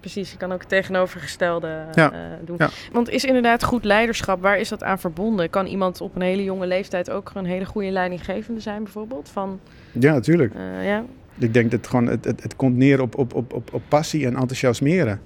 precies. 0.00 0.30
Je 0.30 0.36
kan 0.36 0.52
ook 0.52 0.60
het 0.60 0.68
tegenovergestelde 0.68 1.84
uh, 1.98 2.06
doen. 2.44 2.58
Want 2.92 3.10
is 3.10 3.24
inderdaad 3.24 3.64
goed 3.64 3.84
leiderschap, 3.84 4.42
waar 4.42 4.58
is 4.58 4.68
dat 4.68 4.82
aan 4.82 4.98
verbonden? 4.98 5.50
Kan 5.50 5.66
iemand 5.66 6.00
op 6.00 6.14
een 6.14 6.22
hele 6.22 6.44
jonge 6.44 6.66
leeftijd 6.66 7.10
ook 7.10 7.30
een 7.34 7.44
hele 7.44 7.64
goede 7.64 7.90
leidinggevende 7.90 8.60
zijn, 8.60 8.82
bijvoorbeeld? 8.82 9.28
Van, 9.28 9.60
ja, 9.92 10.12
natuurlijk. 10.12 10.54
Uh, 10.54 10.86
ja. 10.86 11.04
Ik 11.38 11.54
denk 11.54 11.70
dat 11.70 11.80
het 11.80 11.88
gewoon, 11.88 12.06
het, 12.06 12.24
het, 12.24 12.42
het 12.42 12.56
komt 12.56 12.76
neer 12.76 13.00
op, 13.00 13.18
op, 13.18 13.34
op, 13.34 13.52
op, 13.52 13.74
op 13.74 13.82
passie 13.88 14.26
en 14.26 14.36
enthousiasmeren. 14.36 15.20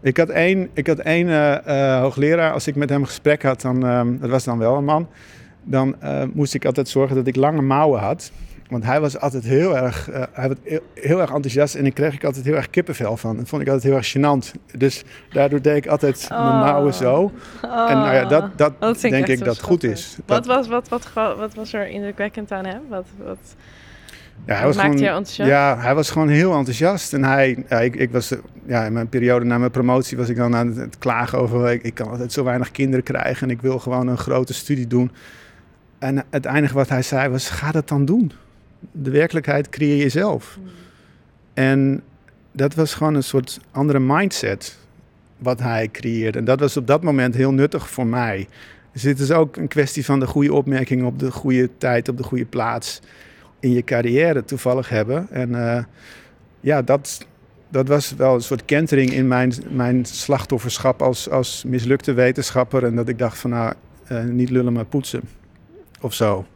Ik 0.00 0.16
had 0.16 0.28
één, 0.28 0.68
ik 0.72 0.86
had 0.86 0.98
één 0.98 1.26
uh, 1.26 2.00
hoogleraar, 2.00 2.52
als 2.52 2.66
ik 2.66 2.74
met 2.74 2.88
hem 2.88 3.00
een 3.00 3.06
gesprek 3.06 3.42
had, 3.42 3.60
dan, 3.60 3.84
uh, 3.84 4.20
dat 4.20 4.30
was 4.30 4.44
dan 4.44 4.58
wel 4.58 4.76
een 4.76 4.84
man, 4.84 5.08
dan 5.62 5.96
moest 6.32 6.54
ik 6.54 6.64
altijd 6.64 6.88
zorgen 6.88 7.16
dat 7.16 7.26
ik 7.26 7.36
lange 7.36 7.62
mouwen 7.62 8.00
had. 8.00 8.32
Want 8.74 8.86
hij 8.86 9.00
was 9.00 9.18
altijd 9.18 9.44
heel 9.44 9.76
erg, 9.76 10.10
uh, 10.10 10.22
hij 10.32 10.48
was 10.48 10.56
heel, 10.94 11.20
erg 11.20 11.30
enthousiast 11.30 11.74
en 11.74 11.82
daar 11.82 11.92
kreeg 11.92 12.14
ik 12.14 12.24
altijd 12.24 12.44
heel 12.44 12.54
erg 12.54 12.70
kippenvel 12.70 13.16
van. 13.16 13.36
Dat 13.36 13.48
vond 13.48 13.62
ik 13.62 13.68
altijd 13.68 13.86
heel 13.86 13.96
erg 13.96 14.16
gênant. 14.16 14.76
Dus 14.78 15.04
daardoor 15.32 15.62
deed 15.62 15.76
ik 15.76 15.86
altijd 15.86 16.26
mijn 16.28 16.40
oh. 16.40 16.60
mouwen 16.60 16.94
zo. 16.94 17.32
Oh. 17.62 17.90
En 17.90 17.96
nou 17.96 18.14
ja, 18.14 18.24
dat, 18.24 18.58
dat, 18.58 18.80
dat 18.80 19.00
denk 19.00 19.26
ik 19.26 19.44
dat 19.44 19.60
goed 19.60 19.82
is. 19.82 20.18
Wat, 20.26 20.46
was, 20.46 20.68
wat, 20.68 20.88
wat, 20.88 21.12
wat, 21.12 21.54
was 21.54 21.72
er 21.72 21.88
indrukwekkend 21.88 22.52
aan 22.52 22.66
hem? 22.66 22.80
Wat, 22.88 23.06
wat, 23.24 23.38
ja, 24.46 24.54
hij 24.54 24.66
was 24.66 24.76
gewoon, 24.76 24.96
enthousiast? 24.96 25.50
Ja, 25.50 25.78
hij 25.78 25.94
was 25.94 26.10
gewoon 26.10 26.28
heel 26.28 26.54
enthousiast. 26.54 27.12
En 27.12 27.24
hij, 27.24 27.64
ja, 27.68 27.80
ik, 27.80 27.96
ik 27.96 28.10
was, 28.10 28.34
ja, 28.66 28.84
in 28.84 28.92
mijn 28.92 29.08
periode 29.08 29.44
na 29.44 29.58
mijn 29.58 29.70
promotie 29.70 30.16
was 30.16 30.28
ik 30.28 30.36
dan 30.36 30.56
aan 30.56 30.76
het, 30.76 30.98
klagen 30.98 31.38
over... 31.38 31.70
Ik, 31.70 31.82
ik 31.82 31.94
kan 31.94 32.08
altijd 32.08 32.32
zo 32.32 32.44
weinig 32.44 32.70
kinderen 32.70 33.04
krijgen 33.04 33.48
en 33.48 33.54
ik 33.54 33.62
wil 33.62 33.78
gewoon 33.78 34.06
een 34.06 34.18
grote 34.18 34.54
studie 34.54 34.86
doen. 34.86 35.12
En 35.98 36.24
het 36.30 36.46
enige 36.46 36.74
wat 36.74 36.88
hij 36.88 37.02
zei 37.02 37.28
was, 37.28 37.50
ga 37.50 37.70
dat 37.70 37.88
dan 37.88 38.04
doen 38.04 38.32
de 38.92 39.10
werkelijkheid 39.10 39.68
creëer 39.68 39.96
je 39.96 40.08
zelf. 40.08 40.58
Hmm. 40.60 40.68
En 41.54 42.02
dat 42.52 42.74
was 42.74 42.94
gewoon 42.94 43.14
een 43.14 43.22
soort 43.22 43.60
andere 43.70 44.00
mindset 44.00 44.78
wat 45.38 45.60
hij 45.60 45.88
creëerde. 45.88 46.38
En 46.38 46.44
dat 46.44 46.60
was 46.60 46.76
op 46.76 46.86
dat 46.86 47.02
moment 47.02 47.34
heel 47.34 47.52
nuttig 47.52 47.90
voor 47.90 48.06
mij. 48.06 48.48
Dus 48.92 49.02
dit 49.02 49.18
is 49.18 49.30
ook 49.30 49.56
een 49.56 49.68
kwestie 49.68 50.04
van 50.04 50.20
de 50.20 50.26
goede 50.26 50.52
opmerking 50.52 51.04
op 51.04 51.18
de 51.18 51.30
goede 51.30 51.70
tijd, 51.78 52.08
op 52.08 52.16
de 52.16 52.22
goede 52.22 52.44
plaats 52.44 53.00
in 53.60 53.72
je 53.72 53.84
carrière 53.84 54.44
toevallig 54.44 54.88
hebben. 54.88 55.26
En 55.30 55.50
uh, 55.50 55.84
ja, 56.60 56.82
dat, 56.82 57.26
dat 57.68 57.88
was 57.88 58.14
wel 58.14 58.34
een 58.34 58.40
soort 58.40 58.64
kentering 58.64 59.12
in 59.12 59.28
mijn, 59.28 59.52
mijn 59.70 60.04
slachtofferschap 60.04 61.02
als, 61.02 61.30
als 61.30 61.64
mislukte 61.66 62.12
wetenschapper. 62.12 62.84
En 62.84 62.96
dat 62.96 63.08
ik 63.08 63.18
dacht 63.18 63.38
van 63.38 63.50
nou, 63.50 63.74
uh, 64.12 64.24
niet 64.24 64.50
lullen 64.50 64.72
maar 64.72 64.84
poetsen 64.84 65.22
of 66.00 66.14
zo. 66.14 66.46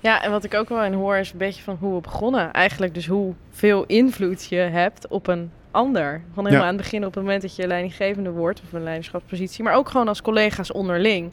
Ja, 0.00 0.22
en 0.22 0.30
wat 0.30 0.44
ik 0.44 0.54
ook 0.54 0.68
wel 0.68 0.82
in 0.82 0.92
hoor 0.92 1.16
is 1.16 1.32
een 1.32 1.38
beetje 1.38 1.62
van 1.62 1.76
hoe 1.80 1.94
we 1.94 2.00
begonnen. 2.00 2.52
Eigenlijk 2.52 2.94
dus 2.94 3.06
hoeveel 3.06 3.84
invloed 3.86 4.46
je 4.48 4.56
hebt 4.56 5.08
op 5.08 5.26
een 5.26 5.50
ander. 5.70 6.22
Gewoon 6.28 6.44
helemaal 6.44 6.66
aan 6.68 6.74
het 6.74 6.82
begin 6.82 7.06
op 7.06 7.14
het 7.14 7.22
moment 7.22 7.42
dat 7.42 7.56
je 7.56 7.66
leidinggevende 7.66 8.30
wordt 8.30 8.62
of 8.64 8.72
een 8.72 8.82
leiderschapspositie. 8.82 9.64
Maar 9.64 9.74
ook 9.74 9.88
gewoon 9.88 10.08
als 10.08 10.22
collega's 10.22 10.72
onderling. 10.72 11.32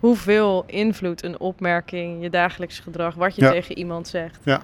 Hoeveel 0.00 0.64
invloed 0.66 1.24
een 1.24 1.40
opmerking, 1.40 2.22
je 2.22 2.30
dagelijks 2.30 2.78
gedrag, 2.78 3.14
wat 3.14 3.36
je 3.36 3.50
tegen 3.50 3.78
iemand 3.78 4.08
zegt. 4.08 4.38
Ja. 4.44 4.60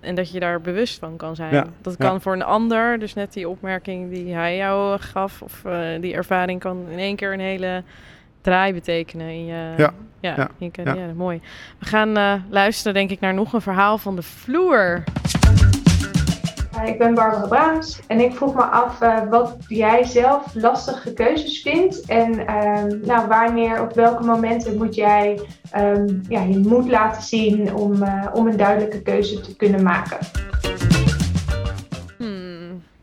En 0.00 0.14
dat 0.14 0.32
je 0.32 0.40
daar 0.40 0.60
bewust 0.60 0.98
van 0.98 1.16
kan 1.16 1.36
zijn. 1.36 1.74
Dat 1.80 1.96
kan 1.96 2.20
voor 2.20 2.32
een 2.32 2.42
ander, 2.42 2.98
dus 2.98 3.14
net 3.14 3.32
die 3.32 3.48
opmerking 3.48 4.10
die 4.10 4.34
hij 4.34 4.56
jou 4.56 4.98
gaf, 5.00 5.42
of 5.42 5.62
uh, 5.66 6.00
die 6.00 6.14
ervaring 6.14 6.60
kan 6.60 6.86
in 6.90 6.98
één 6.98 7.16
keer 7.16 7.32
een 7.32 7.40
hele 7.40 7.82
draai 8.42 8.72
betekenen 8.72 9.28
in 9.28 9.46
je, 9.46 9.74
ja. 9.76 9.92
Ja, 10.20 10.48
in 10.58 10.70
carrière. 10.70 11.14
Mooi. 11.14 11.40
We 11.78 11.86
gaan 11.86 12.18
uh, 12.18 12.34
luisteren, 12.50 12.94
denk 12.94 13.10
ik, 13.10 13.20
naar 13.20 13.34
nog 13.34 13.52
een 13.52 13.60
verhaal 13.60 13.98
van 13.98 14.16
de 14.16 14.22
vloer. 14.22 15.04
Ik 16.84 16.98
ben 16.98 17.14
Barbara 17.14 17.46
Braams 17.46 18.00
en 18.06 18.20
ik 18.20 18.34
vroeg 18.34 18.54
me 18.54 18.62
af 18.62 19.02
uh, 19.02 19.20
wat 19.30 19.56
jij 19.68 20.04
zelf 20.04 20.54
lastige 20.54 21.12
keuzes 21.12 21.62
vindt. 21.62 22.06
En 22.06 22.32
uh, 22.32 22.82
nou, 23.06 23.28
wanneer, 23.28 23.82
op 23.82 23.94
welke 23.94 24.24
momenten 24.24 24.76
moet 24.76 24.94
jij 24.94 25.40
um, 25.76 26.20
ja, 26.28 26.42
je 26.42 26.58
moed 26.58 26.88
laten 26.88 27.22
zien 27.22 27.74
om, 27.74 28.02
uh, 28.02 28.26
om 28.32 28.46
een 28.46 28.56
duidelijke 28.56 29.02
keuze 29.02 29.40
te 29.40 29.56
kunnen 29.56 29.82
maken. 29.82 30.18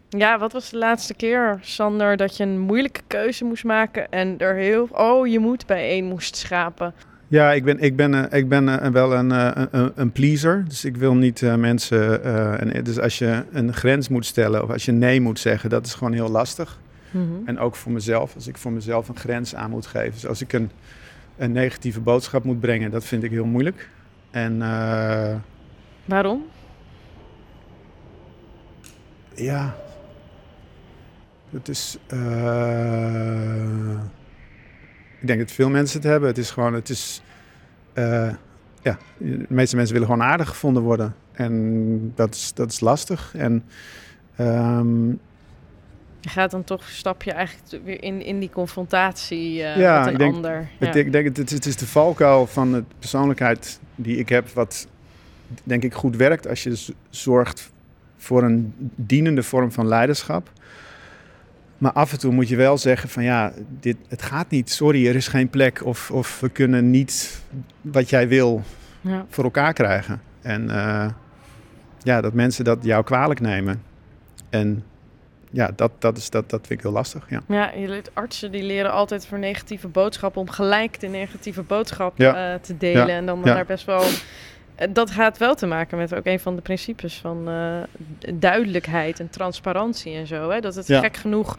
Ja, 0.09 0.39
wat 0.39 0.51
was 0.51 0.69
de 0.69 0.77
laatste 0.77 1.13
keer, 1.13 1.59
Sander, 1.61 2.17
dat 2.17 2.37
je 2.37 2.43
een 2.43 2.59
moeilijke 2.59 3.01
keuze 3.07 3.45
moest 3.45 3.63
maken 3.63 4.11
en 4.11 4.37
er 4.37 4.55
heel, 4.55 4.87
oh, 4.91 5.27
je 5.27 5.39
moet 5.39 5.65
bij 5.65 5.89
één 5.89 6.05
moest 6.05 6.35
schapen? 6.35 6.93
Ja, 7.27 7.51
ik 7.51 7.63
ben, 7.63 7.79
ik 7.79 7.95
ben, 7.95 8.13
uh, 8.13 8.23
ik 8.29 8.49
ben 8.49 8.67
uh, 8.67 8.87
wel 8.87 9.13
een, 9.13 9.29
uh, 9.29 9.51
een, 9.71 9.91
een, 9.95 10.11
pleaser. 10.11 10.65
Dus 10.67 10.85
ik 10.85 10.97
wil 10.97 11.15
niet 11.15 11.41
mensen. 11.41 12.23
en, 12.59 12.83
dus 12.83 12.99
als 12.99 13.17
je 13.17 13.43
een 13.51 13.73
grens 13.73 14.09
moet 14.09 14.25
stellen 14.25 14.63
of 14.63 14.69
als 14.69 14.85
je 14.85 14.91
nee 14.91 15.21
moet 15.21 15.39
zeggen, 15.39 15.69
dat 15.69 15.85
is 15.85 15.93
gewoon 15.93 16.13
heel 16.13 16.29
lastig. 16.29 16.79
Mm 17.11 17.21
-hmm. 17.21 17.47
En 17.47 17.59
ook 17.59 17.75
voor 17.75 17.91
mezelf, 17.91 18.35
als 18.35 18.47
ik 18.47 18.57
voor 18.57 18.71
mezelf 18.71 19.09
een 19.09 19.17
grens 19.17 19.55
aan 19.55 19.69
moet 19.69 19.85
geven. 19.85 20.11
Dus 20.11 20.27
als 20.27 20.41
ik 20.41 20.53
een, 20.53 20.71
een 21.37 21.51
negatieve 21.51 21.99
boodschap 21.99 22.43
moet 22.43 22.59
brengen, 22.59 22.91
dat 22.91 23.05
vind 23.05 23.23
ik 23.23 23.31
heel 23.31 23.45
moeilijk. 23.45 23.89
En, 24.31 24.57
Waarom? 26.05 26.45
Ja, 29.35 29.75
het 31.51 31.69
is. 31.69 31.97
Uh, 32.13 33.91
ik 35.19 35.27
denk 35.27 35.39
dat 35.39 35.51
veel 35.51 35.69
mensen 35.69 35.99
het 35.99 36.09
hebben. 36.09 36.29
Het 36.29 36.37
is 36.37 36.51
gewoon. 36.51 36.73
Het 36.73 36.89
is. 36.89 37.21
Uh, 37.93 38.33
ja, 38.81 38.97
de 39.17 39.45
meeste 39.49 39.75
mensen 39.75 39.93
willen 39.93 40.09
gewoon 40.09 40.27
aardig 40.27 40.47
gevonden 40.47 40.83
worden. 40.83 41.15
En 41.31 42.11
dat 42.15 42.35
is, 42.35 42.53
dat 42.53 42.71
is 42.71 42.79
lastig. 42.79 43.33
En. 43.35 43.63
Um, 44.39 45.19
je 46.21 46.29
gaat 46.29 46.51
dan 46.51 46.63
toch 46.63 46.89
stap 46.89 47.23
je 47.23 47.31
eigenlijk 47.31 47.85
weer 47.85 48.03
in, 48.03 48.21
in 48.21 48.39
die 48.39 48.49
confrontatie 48.49 49.53
uh, 49.53 49.77
ja, 49.77 49.97
met 49.97 50.07
een 50.07 50.13
ik 50.13 50.19
denk, 50.19 50.33
ander. 50.33 50.69
Ja. 50.79 50.93
Ik 50.93 51.11
denk, 51.11 51.37
het, 51.37 51.49
het 51.49 51.65
is 51.65 51.75
de 51.75 51.87
valkuil 51.87 52.47
van 52.47 52.71
de 52.71 52.83
persoonlijkheid 52.99 53.79
die 53.95 54.17
ik 54.17 54.29
heb, 54.29 54.49
wat 54.49 54.87
denk 55.63 55.83
ik 55.83 55.93
goed 55.93 56.15
werkt 56.15 56.47
als 56.47 56.63
je 56.63 56.93
zorgt 57.09 57.71
voor 58.17 58.43
een 58.43 58.73
dienende 58.95 59.43
vorm 59.43 59.71
van 59.71 59.87
leiderschap. 59.87 60.51
Maar 61.79 61.91
af 61.91 62.11
en 62.11 62.19
toe 62.19 62.31
moet 62.31 62.47
je 62.47 62.55
wel 62.55 62.77
zeggen 62.77 63.09
van 63.09 63.23
ja, 63.23 63.53
dit, 63.79 63.97
het 64.07 64.21
gaat 64.21 64.49
niet. 64.49 64.71
Sorry, 64.71 65.07
er 65.07 65.15
is 65.15 65.27
geen 65.27 65.49
plek. 65.49 65.85
Of, 65.85 66.11
of 66.11 66.39
we 66.39 66.49
kunnen 66.49 66.89
niet 66.89 67.41
wat 67.81 68.09
jij 68.09 68.27
wil 68.27 68.63
ja. 69.01 69.25
voor 69.29 69.43
elkaar 69.43 69.73
krijgen. 69.73 70.21
En 70.41 70.63
uh, 70.63 71.09
ja, 72.03 72.21
dat 72.21 72.33
mensen 72.33 72.63
dat 72.63 72.77
jou 72.81 73.03
kwalijk 73.03 73.39
nemen. 73.39 73.81
En 74.49 74.83
ja, 75.51 75.71
dat, 75.75 75.91
dat, 75.99 76.17
is, 76.17 76.29
dat, 76.29 76.49
dat 76.49 76.67
vind 76.67 76.79
ik 76.79 76.85
heel 76.85 76.95
lastig. 76.95 77.25
Ja, 77.29 77.41
ja 77.47 77.71
je 77.71 78.01
artsen 78.13 78.51
die 78.51 78.63
leren 78.63 78.91
altijd 78.91 79.25
voor 79.25 79.39
negatieve 79.39 79.87
boodschappen 79.87 80.41
om 80.41 80.49
gelijk 80.49 80.99
de 80.99 81.07
negatieve 81.07 81.61
boodschap 81.61 82.19
eh, 82.19 82.53
te 82.53 82.77
delen. 82.77 83.09
En 83.09 83.25
dan 83.25 83.41
daar 83.41 83.65
best 83.65 83.85
wel. 83.85 84.03
Eh, 84.79 84.87
dat 84.93 85.11
gaat 85.11 85.37
wel 85.37 85.55
te 85.55 85.65
maken 85.65 85.97
met 85.97 86.15
ook 86.15 86.25
een 86.25 86.39
van 86.39 86.55
de 86.55 86.61
principes 86.61 87.15
van 87.15 87.49
uh, 87.49 87.77
duidelijkheid 88.33 89.19
en 89.19 89.29
transparantie 89.29 90.15
en 90.15 90.27
zo. 90.27 90.49
Hè? 90.49 90.59
Dat 90.59 90.75
het 90.75 90.85
gek 90.85 91.17
genoeg 91.17 91.57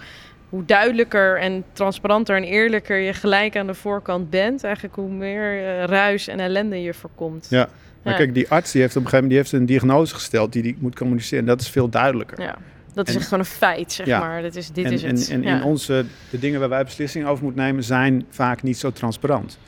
hoe 0.49 0.65
duidelijker 0.65 1.39
en 1.39 1.65
transparanter 1.73 2.37
en 2.37 2.45
eerlijker 2.45 2.97
je 2.97 3.13
gelijk 3.13 3.57
aan 3.57 3.67
de 3.67 3.75
voorkant 3.75 4.31
bent, 4.31 4.65
eigenlijk 4.65 4.95
hoe 4.95 5.11
meer 5.11 5.55
uh, 5.55 5.85
ruis 5.85 6.29
en 6.29 6.41
ellende 6.41 6.83
je 6.83 6.95
voorkomt. 6.95 7.47
Ja. 7.51 7.69
Maar 8.03 8.15
kijk, 8.15 8.35
die 8.35 8.49
arts 8.49 8.73
die 8.73 8.81
heeft 8.81 8.97
op 8.97 9.03
een 9.05 9.09
gegeven 9.09 9.29
moment 9.29 9.51
die 9.51 9.57
heeft 9.57 9.71
een 9.71 9.81
diagnose 9.81 10.15
gesteld 10.15 10.53
die 10.53 10.63
die 10.63 10.77
moet 10.79 10.97
communiceren. 10.97 11.45
Dat 11.45 11.61
is 11.61 11.69
veel 11.69 11.89
duidelijker. 11.89 12.41
Ja. 12.41 12.57
Dat 12.95 13.09
is 13.09 13.15
echt 13.15 13.25
gewoon 13.25 13.39
een 13.39 13.45
feit, 13.45 13.93
zeg 13.93 14.07
maar. 14.07 14.43
Dat 14.43 14.57
is, 14.57 14.71
dit 14.71 14.85
en, 14.85 14.93
is 14.93 15.03
het. 15.03 15.29
En, 15.31 15.45
en 15.45 15.57
in 15.57 15.63
onze, 15.63 16.05
de 16.31 16.39
dingen 16.39 16.61
waar 16.61 16.69
wij 16.69 16.85
beslissingen 16.85 17.29
over 17.29 17.45
moeten 17.45 17.63
nemen, 17.63 17.85
zijn 17.85 18.27
vaak 18.31 18.63
niet 18.63 18.79
zo 18.79 18.91
transparant. 18.91 19.59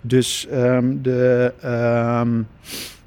Dus 0.00 0.46
um, 0.52 1.02
de. 1.02 1.52
Um, 1.64 2.48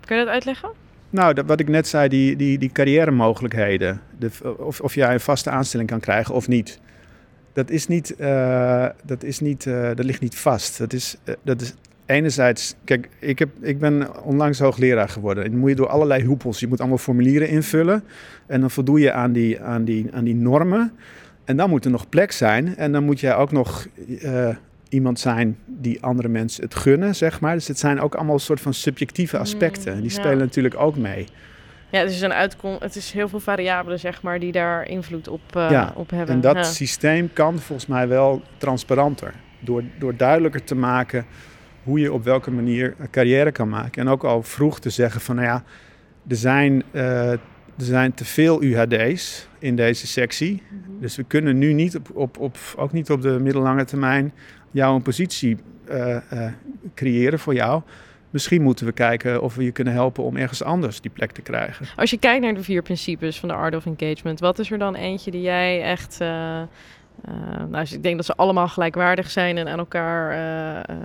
Kun 0.05 0.17
je 0.17 0.23
dat 0.23 0.33
uitleggen? 0.33 0.69
Nou, 1.09 1.33
dat, 1.33 1.45
wat 1.45 1.59
ik 1.59 1.67
net 1.67 1.87
zei, 1.87 2.09
die, 2.09 2.35
die, 2.35 2.57
die 2.57 2.71
carrière 2.71 3.11
mogelijkheden. 3.11 4.01
De, 4.19 4.29
of, 4.57 4.81
of 4.81 4.95
jij 4.95 5.13
een 5.13 5.19
vaste 5.19 5.49
aanstelling 5.49 5.89
kan 5.89 5.99
krijgen 5.99 6.35
of 6.35 6.47
niet. 6.47 6.79
Dat 7.53 7.69
is 7.69 7.87
niet, 7.87 8.15
uh, 8.19 8.85
dat 9.03 9.23
is 9.23 9.39
niet, 9.39 9.65
uh, 9.65 9.83
dat 9.95 10.05
ligt 10.05 10.21
niet 10.21 10.35
vast. 10.35 10.77
Dat 10.77 10.93
is, 10.93 11.17
uh, 11.25 11.35
dat 11.41 11.61
is 11.61 11.73
enerzijds, 12.05 12.75
kijk, 12.83 13.09
ik, 13.19 13.39
heb, 13.39 13.49
ik 13.61 13.79
ben 13.79 14.23
onlangs 14.23 14.59
hoogleraar 14.59 15.09
geworden. 15.09 15.43
En 15.43 15.51
dan 15.51 15.59
moet 15.59 15.69
je 15.69 15.75
door 15.75 15.87
allerlei 15.87 16.25
hoepels. 16.25 16.59
Je 16.59 16.67
moet 16.67 16.79
allemaal 16.79 16.97
formulieren 16.97 17.49
invullen. 17.49 18.03
En 18.45 18.59
dan 18.59 18.71
voldoe 18.71 18.99
je 18.99 19.11
aan 19.11 19.31
die, 19.31 19.61
aan 19.61 19.83
die, 19.83 20.07
aan 20.13 20.23
die 20.23 20.35
normen. 20.35 20.91
En 21.45 21.57
dan 21.57 21.69
moet 21.69 21.85
er 21.85 21.91
nog 21.91 22.09
plek 22.09 22.31
zijn. 22.31 22.77
En 22.77 22.91
dan 22.91 23.03
moet 23.03 23.19
jij 23.19 23.35
ook 23.35 23.51
nog 23.51 23.87
iemand 24.93 25.19
zijn 25.19 25.57
die 25.65 26.03
andere 26.03 26.27
mensen 26.27 26.63
het 26.63 26.75
gunnen, 26.75 27.15
zeg 27.15 27.39
maar. 27.39 27.53
Dus 27.53 27.67
het 27.67 27.79
zijn 27.79 28.01
ook 28.01 28.15
allemaal 28.15 28.33
een 28.33 28.39
soort 28.39 28.61
van 28.61 28.73
subjectieve 28.73 29.37
aspecten. 29.37 29.95
Mm, 29.95 30.01
die 30.01 30.09
spelen 30.09 30.37
ja. 30.37 30.43
natuurlijk 30.43 30.79
ook 30.79 30.97
mee. 30.97 31.27
Ja, 31.89 31.99
het 31.99 32.11
is 32.11 32.21
een 32.21 32.33
uitkom. 32.33 32.75
Het 32.79 32.95
is 32.95 33.11
heel 33.11 33.29
veel 33.29 33.39
variabelen, 33.39 33.99
zeg 33.99 34.21
maar, 34.21 34.39
die 34.39 34.51
daar 34.51 34.87
invloed 34.87 35.27
op, 35.27 35.41
uh, 35.57 35.67
ja, 35.69 35.93
op 35.95 36.09
hebben. 36.09 36.35
En 36.35 36.41
dat 36.41 36.55
ja. 36.55 36.63
systeem 36.63 37.33
kan 37.33 37.59
volgens 37.59 37.87
mij 37.87 38.07
wel 38.07 38.41
transparanter. 38.57 39.33
Door, 39.59 39.83
door 39.99 40.15
duidelijker 40.15 40.63
te 40.63 40.75
maken 40.75 41.25
hoe 41.83 41.99
je 41.99 42.13
op 42.13 42.23
welke 42.23 42.51
manier 42.51 42.95
een 42.99 43.09
carrière 43.09 43.51
kan 43.51 43.69
maken. 43.69 44.01
En 44.01 44.07
ook 44.07 44.23
al 44.23 44.43
vroeg 44.43 44.79
te 44.79 44.89
zeggen 44.89 45.21
van, 45.21 45.35
nou 45.35 45.47
ja, 45.47 45.63
er 46.27 46.35
zijn, 46.35 46.83
uh, 46.91 47.33
er 47.77 47.85
zijn 47.85 48.13
te 48.13 48.25
veel 48.25 48.63
UHD's 48.63 49.47
in 49.59 49.75
deze 49.75 50.07
sectie. 50.07 50.51
Mm 50.51 50.83
-hmm. 50.85 51.01
Dus 51.01 51.15
we 51.15 51.23
kunnen 51.23 51.57
nu 51.57 51.73
niet, 51.73 51.95
op, 51.95 52.09
op, 52.13 52.39
op, 52.39 52.57
ook 52.77 52.91
niet 52.91 53.11
op 53.11 53.21
de 53.21 53.39
middellange 53.39 53.85
termijn, 53.85 54.33
jou 54.71 54.95
een 54.95 55.01
positie 55.01 55.57
uh, 55.89 56.17
uh, 56.33 56.45
creëren 56.95 57.39
voor 57.39 57.53
jou. 57.53 57.81
Misschien 58.29 58.61
moeten 58.61 58.85
we 58.85 58.91
kijken 58.91 59.41
of 59.41 59.55
we 59.55 59.63
je 59.63 59.71
kunnen 59.71 59.93
helpen 59.93 60.23
om 60.23 60.37
ergens 60.37 60.63
anders 60.63 61.01
die 61.01 61.11
plek 61.11 61.31
te 61.31 61.41
krijgen. 61.41 61.85
Als 61.95 62.09
je 62.09 62.17
kijkt 62.17 62.43
naar 62.43 62.53
de 62.53 62.63
vier 62.63 62.81
principes 62.81 63.39
van 63.39 63.49
de 63.49 63.55
Art 63.55 63.75
of 63.75 63.85
Engagement, 63.85 64.39
wat 64.39 64.59
is 64.59 64.71
er 64.71 64.77
dan 64.77 64.95
eentje 64.95 65.31
die 65.31 65.41
jij 65.41 65.81
echt 65.81 66.17
uh, 66.21 66.27
nou, 67.57 67.71
dus 67.71 67.93
ik 67.93 68.03
denk 68.03 68.15
dat 68.15 68.25
ze 68.25 68.35
allemaal 68.35 68.67
gelijkwaardig 68.67 69.31
zijn 69.31 69.57
en 69.57 69.67
aan 69.67 69.79
elkaar 69.79 70.35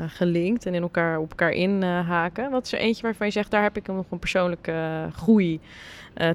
gelinkt 0.08 0.66
en 0.66 0.74
in 0.74 0.82
elkaar, 0.82 1.18
op 1.18 1.30
elkaar 1.30 1.50
inhaken. 1.50 2.50
Wat 2.50 2.64
is 2.64 2.72
er 2.72 2.78
eentje 2.78 3.02
waarvan 3.02 3.26
je 3.26 3.32
zegt, 3.32 3.50
daar 3.50 3.62
heb 3.62 3.76
ik 3.76 3.86
nog 3.86 4.04
een 4.10 4.18
persoonlijke 4.18 5.08
groei 5.12 5.60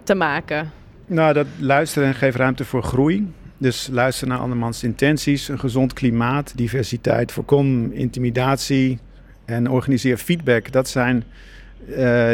te 0.04 0.16
maken? 0.16 0.72
Nou, 1.06 1.34
dat 1.34 1.48
luisteren 1.60 2.08
en 2.08 2.16
geef 2.16 2.36
ruimte 2.36 2.66
voor 2.66 2.84
groei. 2.84 3.32
Dus 3.58 3.90
luister 3.92 4.28
naar 4.28 4.38
andermans 4.38 4.84
intenties, 4.84 5.48
een 5.48 5.60
gezond 5.60 5.94
klimaat, 5.94 6.54
diversiteit, 6.56 7.32
voorkom 7.32 7.92
intimidatie 7.92 9.00
en 9.46 9.70
organiseer 9.70 10.18
feedback. 10.18 10.72
Dat 10.72 10.90
zijn 10.90 11.24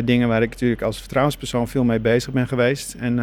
dingen 0.05 0.27
waar 0.27 0.41
ik 0.41 0.49
natuurlijk 0.49 0.81
als 0.81 0.99
vertrouwenspersoon 0.99 1.67
veel 1.67 1.83
mee 1.83 1.99
bezig 1.99 2.33
ben 2.33 2.47
geweest. 2.47 2.93
En 2.93 3.17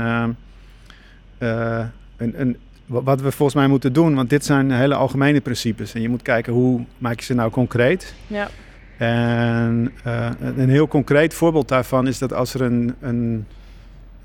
een, 1.38 2.40
een 2.40 2.56
wat 2.86 3.20
we 3.20 3.30
volgens 3.30 3.54
mij 3.54 3.68
moeten 3.68 3.92
doen, 3.92 4.14
want 4.14 4.30
dit 4.30 4.44
zijn 4.44 4.70
hele 4.70 4.94
algemene 4.94 5.40
principes. 5.40 5.94
En 5.94 6.00
je 6.00 6.08
moet 6.08 6.22
kijken 6.22 6.52
hoe 6.52 6.84
maak 6.98 7.18
je 7.18 7.24
ze 7.24 7.34
nou 7.34 7.50
concreet. 7.50 8.14
Ja. 8.26 8.48
En 8.96 9.92
een 10.56 10.68
heel 10.68 10.88
concreet 10.88 11.34
voorbeeld 11.34 11.68
daarvan 11.68 12.06
is 12.06 12.18
dat 12.18 12.32
als 12.32 12.54
er 12.54 12.60
een, 12.60 12.94
een, 13.00 13.46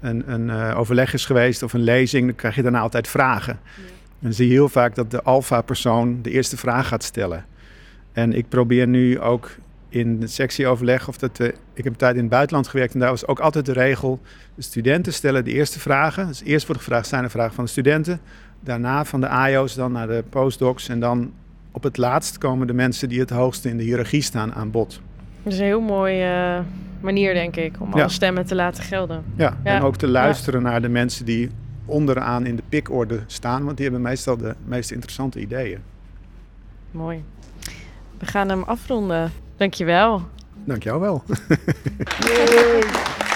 een, 0.02 0.32
een 0.32 0.48
uh, 0.48 0.78
overleg 0.78 1.14
is 1.14 1.26
geweest 1.26 1.64
of 1.64 1.74
een 1.74 1.84
lezing, 1.84 2.26
dan 2.26 2.36
krijg 2.36 2.56
je 2.56 2.62
daarna 2.62 2.80
altijd 2.80 3.08
vragen. 3.08 3.60
Ja. 3.64 3.84
En 3.84 4.28
dan 4.28 4.34
zie 4.34 4.48
je 4.48 4.54
heel 4.54 4.70
vaak 4.70 4.96
dat 4.96 5.12
de 5.12 5.22
alfa-persoon 5.24 6.22
de 6.22 6.32
eerste 6.32 6.58
vraag 6.58 6.88
gaat 6.88 7.04
stellen. 7.04 7.46
En 8.12 8.34
ik 8.34 8.50
probeer 8.50 8.88
nu 8.88 9.20
ook 9.20 9.50
in 9.90 10.18
het 10.22 10.32
sectieoverleg, 10.32 11.08
of 11.08 11.18
dat, 11.18 11.40
uh, 11.40 11.48
ik 11.48 11.84
heb 11.84 11.86
een 11.86 11.96
tijd 11.96 12.16
in 12.16 12.22
het 12.22 12.30
buitenland 12.30 12.68
gewerkt 12.68 12.94
en 12.94 13.00
daar 13.00 13.10
was 13.10 13.28
ook 13.28 13.40
altijd 13.40 13.66
de 13.66 13.74
regel, 13.74 14.20
de 14.56 14.62
studenten 14.62 15.14
stellen 15.14 15.44
de 15.44 15.52
eerste 15.52 15.80
vragen. 15.80 16.28
Dus 16.28 16.44
eerst 16.44 16.68
wordt 16.68 16.82
gevraagd, 16.82 17.08
zijn 17.08 17.24
er 17.24 17.30
vragen 17.30 17.54
van 17.54 17.64
de 17.64 17.70
studenten? 17.70 18.20
Daarna 18.60 19.06
van 19.06 19.22
de 19.22 19.28
AIO's, 19.28 19.76
dan 19.76 19.92
naar 19.92 20.08
de 20.08 20.24
postdocs 20.30 20.90
en 20.90 21.00
dan 21.00 21.34
op 21.72 21.84
het 21.84 21.98
laatst 21.98 22.38
komen 22.38 22.68
de 22.68 22.74
mensen 22.74 23.10
die 23.10 23.20
het 23.20 23.30
hoogste 23.30 23.70
in 23.70 23.78
de 23.78 23.84
hiërarchie 23.84 24.22
staan 24.22 24.54
aan 24.54 24.72
bod. 24.72 25.02
Dat 25.44 25.54
is 25.54 25.60
een 25.60 25.66
heel 25.66 25.82
mooie 25.82 26.56
uh, 26.60 26.60
manier, 27.04 27.34
denk 27.34 27.56
ik, 27.56 27.76
om 27.80 27.88
ja. 27.94 28.00
alle 28.00 28.10
stemmen 28.10 28.46
te 28.46 28.56
laten 28.56 28.84
gelden. 28.84 29.24
Ja, 29.36 29.58
ja. 29.64 29.76
en 29.76 29.82
ook 29.82 29.96
te 29.96 30.08
luisteren 30.08 30.62
ja. 30.62 30.70
naar 30.70 30.82
de 30.82 30.90
mensen 30.90 31.26
die 31.26 31.50
onderaan 31.86 32.46
in 32.46 32.56
de 32.56 32.64
pikorde 32.70 33.20
staan, 33.28 33.64
want 33.64 33.78
die 33.78 33.86
hebben 33.86 34.04
meestal 34.04 34.38
de 34.38 34.56
meest 34.66 34.92
interessante 34.92 35.40
ideeën. 35.40 35.80
Mooi. 36.92 37.24
We 38.20 38.26
gaan 38.26 38.50
hem 38.50 38.64
afronden. 38.64 39.32
Dankjewel. 39.58 40.22
Dankjewel 40.64 41.00
wel. 41.00 41.24